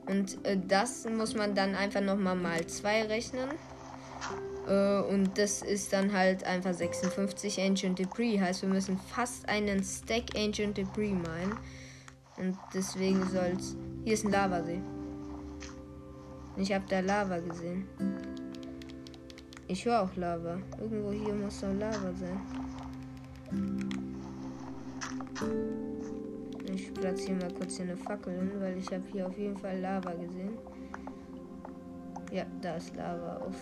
Und 0.07 0.43
äh, 0.45 0.57
das 0.67 1.05
muss 1.05 1.35
man 1.35 1.55
dann 1.55 1.75
einfach 1.75 2.01
nochmal 2.01 2.35
mal 2.35 2.65
2 2.65 3.03
rechnen. 3.03 3.49
Äh, 4.69 5.01
und 5.01 5.37
das 5.37 5.63
ist 5.63 5.91
dann 5.91 6.13
halt 6.13 6.43
einfach 6.43 6.73
56 6.73 7.59
Ancient 7.59 7.99
Debris. 7.99 8.39
Heißt, 8.39 8.61
wir 8.61 8.69
müssen 8.69 8.97
fast 8.97 9.49
einen 9.49 9.83
Stack 9.83 10.35
Ancient 10.37 10.77
Debris 10.77 11.11
meinen. 11.11 11.57
Und 12.37 12.57
deswegen 12.73 13.27
soll's. 13.27 13.75
Hier 14.05 14.13
ist 14.13 14.23
ein 14.23 14.31
Lavasee. 14.31 14.81
Ich 16.55 16.71
habe 16.71 16.85
da 16.87 16.99
Lava 16.99 17.39
gesehen. 17.39 17.87
Ich 19.67 19.85
höre 19.85 20.01
auch 20.01 20.15
Lava. 20.15 20.57
Irgendwo 20.79 21.11
hier 21.11 21.33
muss 21.33 21.61
doch 21.61 21.73
Lava 21.73 22.13
sein. 22.13 22.41
Ich 26.73 26.93
platziere 26.93 27.37
mal 27.37 27.53
kurz 27.53 27.77
hier 27.77 27.85
eine 27.85 27.97
Fackel 27.97 28.33
hin, 28.33 28.51
weil 28.59 28.77
ich 28.77 28.87
habe 28.87 29.03
hier 29.11 29.27
auf 29.27 29.37
jeden 29.37 29.57
Fall 29.57 29.79
Lava 29.79 30.11
gesehen. 30.13 30.57
Ja, 32.31 32.45
da 32.61 32.75
ist 32.75 32.95
Lava 32.95 33.37
auf 33.37 33.55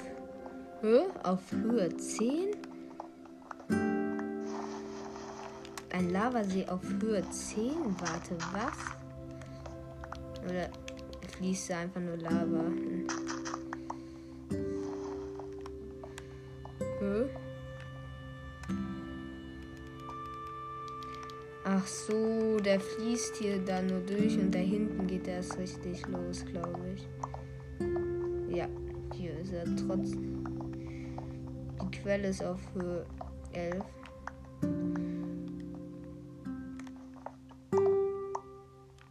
Höhe, 0.81 1.07
auf 1.23 1.51
Höhe 1.51 1.89
10. 1.97 2.55
Ein 5.91 6.09
Lavasee 6.11 6.67
auf 6.67 6.81
Höhe 7.01 7.27
10? 7.31 7.71
Warte, 7.99 8.37
was? 8.53 8.77
Oder 10.45 10.69
fließt 11.35 11.71
da 11.71 11.79
einfach 11.79 12.01
nur 12.01 12.17
Lava? 12.17 12.63
Hm. 16.99 17.29
Ach 21.63 21.87
so, 21.87 22.59
der 22.59 22.79
fließt 22.79 23.37
hier 23.37 23.57
da 23.65 23.81
nur 23.81 24.01
durch 24.01 24.37
und 24.37 24.53
da 24.53 24.59
hinten 24.59 25.07
geht 25.07 25.27
er 25.27 25.37
erst 25.37 25.57
richtig 25.57 26.07
los, 26.07 26.45
glaube 26.45 26.81
ich. 26.93 27.07
Ja, 28.55 28.67
hier 29.15 29.39
ist 29.39 29.53
er 29.53 29.65
trotzdem. 29.75 30.46
Die 31.87 31.99
Quelle 31.99 32.27
ist 32.27 32.43
auf 32.43 32.59
Höhe 32.73 33.05
11. 33.53 33.81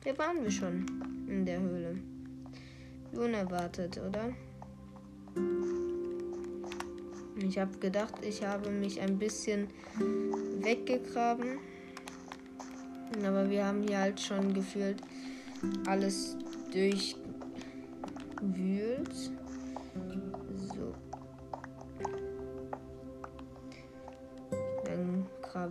Hier 0.04 0.18
waren 0.18 0.42
wir 0.42 0.50
schon 0.50 0.84
in 1.26 1.46
der 1.46 1.60
Höhle. 1.60 1.98
Unerwartet, 3.14 3.98
oder? 3.98 4.30
Ich 7.36 7.58
habe 7.58 7.78
gedacht, 7.78 8.14
ich 8.22 8.44
habe 8.44 8.70
mich 8.70 9.00
ein 9.00 9.18
bisschen 9.18 9.68
weggegraben. 10.60 11.58
Aber 13.24 13.48
wir 13.48 13.64
haben 13.64 13.82
hier 13.88 14.00
halt 14.00 14.20
schon 14.20 14.52
gefühlt 14.52 15.00
alles 15.86 16.36
durchwühlt. 16.72 17.16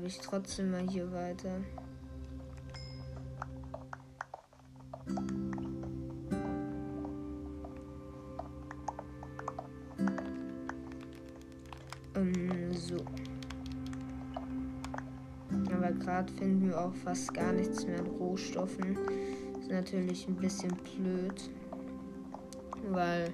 glaube 0.06 0.08
ich, 0.08 0.20
trotzdem 0.20 0.72
mal 0.72 0.88
hier 0.88 1.12
weiter. 1.12 1.62
Ähm, 12.16 12.74
so. 12.74 12.98
Aber 15.74 15.92
gerade 15.94 16.32
finden 16.34 16.68
wir 16.68 16.80
auch 16.80 16.94
fast 16.94 17.34
gar 17.34 17.52
nichts 17.54 17.88
mehr 17.88 18.00
an 18.00 18.06
Rohstoffen. 18.06 18.98
Ist 19.60 19.72
natürlich 19.72 20.28
ein 20.28 20.36
bisschen 20.36 20.76
blöd. 20.96 21.50
Weil 22.90 23.34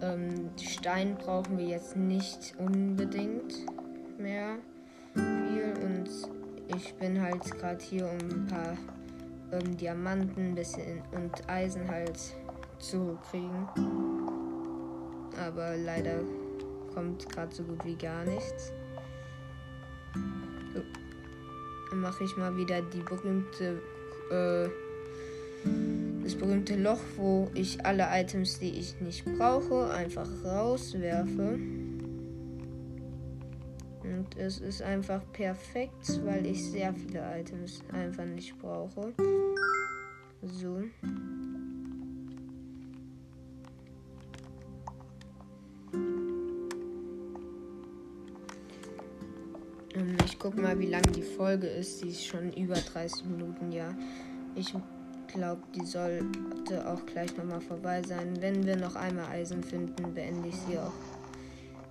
ähm, 0.00 0.50
Stein 0.56 1.16
brauchen 1.16 1.58
wir 1.58 1.66
jetzt 1.66 1.96
nicht 1.96 2.54
unbedingt 2.58 3.66
mehr 4.18 4.58
viel. 5.14 5.74
Und 5.84 6.08
ich 6.76 6.94
bin 6.94 7.20
halt 7.20 7.42
gerade 7.58 7.82
hier, 7.82 8.06
um 8.06 8.18
ein 8.18 8.46
paar 8.46 8.76
ähm, 9.52 9.76
Diamanten 9.76 10.54
bisschen 10.54 11.02
und 11.12 11.48
Eisen 11.48 11.88
halt 11.88 12.18
zu 12.78 13.18
kriegen. 13.30 13.68
Aber 15.38 15.76
leider 15.76 16.20
kommt 16.94 17.28
gerade 17.28 17.54
so 17.54 17.62
gut 17.62 17.84
wie 17.84 17.96
gar 17.96 18.24
nichts. 18.24 18.72
So. 20.74 20.82
Dann 21.90 22.00
mache 22.00 22.24
ich 22.24 22.36
mal 22.36 22.56
wieder 22.56 22.82
die 22.82 23.00
berühmte, 23.00 23.80
äh, 24.30 24.68
das 26.22 26.34
berühmte 26.34 26.76
Loch, 26.76 27.00
wo 27.16 27.50
ich 27.54 27.84
alle 27.84 28.06
Items, 28.10 28.58
die 28.58 28.78
ich 28.78 29.00
nicht 29.00 29.24
brauche, 29.24 29.90
einfach 29.90 30.28
rauswerfe. 30.44 31.58
Und 34.30 34.40
es 34.40 34.58
ist 34.58 34.82
einfach 34.82 35.20
perfekt, 35.32 36.20
weil 36.24 36.46
ich 36.46 36.64
sehr 36.70 36.94
viele 36.94 37.22
Items 37.38 37.82
einfach 37.92 38.24
nicht 38.24 38.56
brauche. 38.58 39.12
So. 40.42 40.82
Ähm, 49.94 50.16
ich 50.24 50.38
guck 50.38 50.56
mal, 50.56 50.78
wie 50.78 50.86
lang 50.86 51.02
die 51.12 51.22
Folge 51.22 51.66
ist. 51.66 52.02
Die 52.02 52.08
ist 52.08 52.24
schon 52.24 52.52
über 52.52 52.74
30 52.74 53.24
Minuten, 53.26 53.72
ja. 53.72 53.96
Ich 54.54 54.72
glaube, 55.28 55.62
die 55.74 55.84
sollte 55.84 56.88
auch 56.88 57.04
gleich 57.06 57.36
nochmal 57.36 57.60
vorbei 57.60 58.02
sein. 58.02 58.40
Wenn 58.40 58.64
wir 58.64 58.76
noch 58.76 58.94
einmal 58.94 59.26
Eisen 59.26 59.62
finden, 59.62 60.14
beende 60.14 60.48
ich 60.48 60.56
sie 60.56 60.78
auch. 60.78 60.92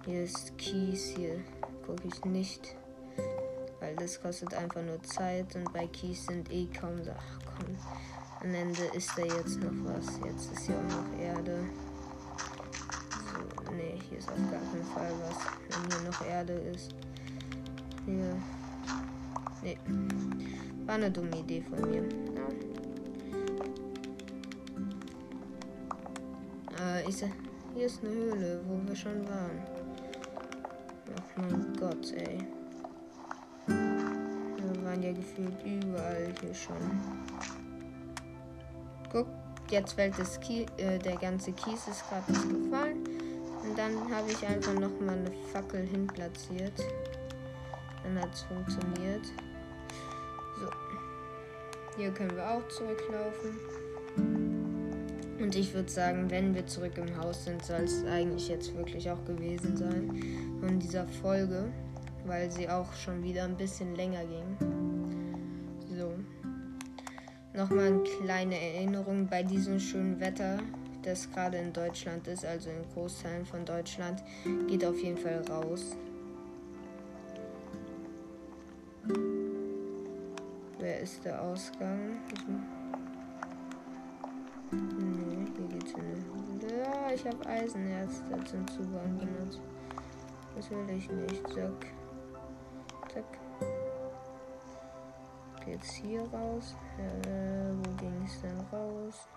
Hier 0.06 0.24
ist 0.24 0.58
Kies, 0.58 1.14
hier 1.16 1.36
gucke 1.90 2.08
ich 2.08 2.26
nicht. 2.26 2.76
Weil 3.80 3.96
das 3.96 4.22
kostet 4.22 4.54
einfach 4.54 4.82
nur 4.84 5.02
Zeit 5.04 5.56
und 5.56 5.72
bei 5.74 5.88
Kies 5.88 6.26
sind 6.26 6.52
eh 6.52 6.68
kaum 6.68 7.02
Ach 7.08 7.40
komm. 7.46 7.76
Am 8.42 8.54
Ende 8.54 8.84
ist 8.94 9.12
da 9.18 9.24
jetzt 9.24 9.60
noch 9.60 9.72
was. 9.86 10.20
Jetzt 10.24 10.52
ist 10.52 10.68
hier 10.68 10.76
auch 10.76 10.84
noch 10.84 11.20
Erde. 11.20 11.64
So, 13.66 13.72
nee, 13.74 14.00
hier 14.08 14.20
ist 14.20 14.30
auf 14.30 14.38
gar 14.52 14.60
keinen 14.60 14.86
Fall 14.94 15.12
was. 15.28 15.38
Wenn 15.70 15.92
hier 15.92 16.10
noch 16.10 16.26
Erde 16.26 16.54
ist. 16.54 16.94
Hier. 18.06 18.36
Nee. 19.62 19.78
War 20.86 20.96
eine 20.96 21.12
dumme 21.12 21.38
Idee 21.38 21.62
von 21.62 21.82
mir. 21.90 22.04
Ja. 26.78 26.98
Äh, 26.98 27.10
ich 27.10 27.18
hier 27.76 27.86
ist 27.86 28.04
eine 28.04 28.14
Höhle, 28.14 28.62
wo 28.68 28.88
wir 28.88 28.96
schon 28.96 29.28
waren. 29.28 29.79
Mein 31.40 31.74
Gott, 31.80 32.12
ey. 32.14 32.46
Wir 33.68 34.84
waren 34.84 35.02
ja 35.02 35.14
gefühlt 35.14 35.64
überall 35.64 36.34
hier 36.42 36.54
schon. 36.54 36.76
Guck, 39.10 39.28
jetzt 39.72 39.94
fällt 39.94 40.20
das 40.20 40.38
Kie 40.42 40.66
äh, 40.78 41.00
der 41.00 41.16
ganze 41.16 41.54
Kies 41.54 41.88
ist 41.88 42.04
gerade 42.10 42.30
nicht 42.30 42.50
gefallen. 42.50 43.04
Und 43.64 43.78
dann 43.78 44.14
habe 44.14 44.30
ich 44.32 44.46
einfach 44.46 44.74
noch 44.74 45.00
mal 45.00 45.18
eine 45.18 45.32
Fackel 45.54 45.86
hinplatziert. 45.86 46.78
Dann 48.04 48.20
hat 48.22 48.34
es 48.34 48.42
funktioniert. 48.42 49.26
So. 50.60 50.70
Hier 51.96 52.12
können 52.12 52.36
wir 52.36 52.50
auch 52.50 52.68
zurücklaufen. 52.68 53.60
Und 55.40 55.56
ich 55.56 55.74
würde 55.74 55.90
sagen, 55.90 56.30
wenn 56.30 56.54
wir 56.54 56.68
zurück 56.68 56.98
im 56.98 57.18
Haus 57.18 57.46
sind, 57.46 57.64
soll 57.64 57.82
es 57.82 58.04
eigentlich 58.06 58.50
jetzt 58.50 58.76
wirklich 58.76 59.10
auch 59.10 59.24
gewesen 59.24 59.78
sein 59.78 60.22
von 60.60 60.80
dieser 60.80 61.08
Folge, 61.08 61.72
weil 62.26 62.52
sie 62.52 62.70
auch 62.70 62.92
schon 62.94 63.24
wieder 63.24 63.46
ein 63.46 63.56
bisschen 63.56 63.96
länger 63.96 64.24
ging. 64.26 64.58
So. 65.98 66.12
Nochmal 67.58 67.88
eine 67.88 68.04
kleine 68.04 68.60
Erinnerung 68.60 69.28
bei 69.28 69.42
diesem 69.42 69.80
schönen 69.80 70.20
Wetter, 70.20 70.58
das 71.04 71.32
gerade 71.32 71.58
in 71.58 71.72
Deutschland 71.72 72.28
ist, 72.28 72.46
also 72.46 72.70
in 72.70 72.84
Großteilen 72.94 73.46
von 73.46 73.64
Deutschland, 73.66 74.22
geht 74.68 74.84
auf 74.84 75.02
jeden 75.02 75.18
Fall 75.18 75.42
raus. 75.50 75.96
Wer 80.80 81.00
ist 81.00 81.24
der 81.24 81.42
Ausgang? 81.42 82.18
Nee, 84.72 85.29
hin. 85.68 86.60
Ja, 86.62 87.12
ich 87.14 87.26
habe 87.26 87.46
Eisenerz 87.46 88.22
zum 88.50 88.68
Zugang 88.68 89.18
benutzt. 89.18 89.62
Das 90.56 90.70
will 90.72 90.90
ich 90.90 91.10
nicht. 91.10 91.48
Zack. 91.50 91.88
Zack. 93.14 93.40
Jetzt 95.66 95.92
hier 95.94 96.22
raus. 96.34 96.76
Äh, 96.98 97.72
wo 97.84 97.92
ging 97.96 98.24
es 98.26 98.42
denn 98.42 98.60
raus? 98.72 99.28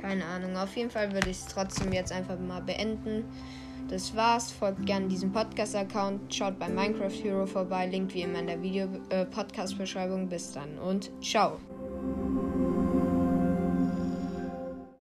Keine 0.00 0.24
Ahnung. 0.24 0.56
Auf 0.56 0.74
jeden 0.76 0.90
Fall 0.90 1.12
würde 1.12 1.30
ich 1.30 1.38
es 1.38 1.46
trotzdem 1.46 1.92
jetzt 1.92 2.12
einfach 2.12 2.38
mal 2.38 2.62
beenden. 2.62 3.24
Das 3.88 4.14
war's. 4.16 4.50
Folgt 4.50 4.84
gerne 4.84 5.06
diesem 5.06 5.32
Podcast-Account. 5.32 6.34
Schaut 6.34 6.58
bei 6.58 6.68
Minecraft 6.68 7.22
Hero 7.22 7.46
vorbei. 7.46 7.86
Link 7.86 8.12
wie 8.14 8.22
immer 8.22 8.40
in 8.40 8.46
der 8.48 8.62
Video-Podcast-Beschreibung. 8.62 10.28
Bis 10.28 10.52
dann 10.52 10.78
und 10.78 11.10
ciao. 11.22 11.58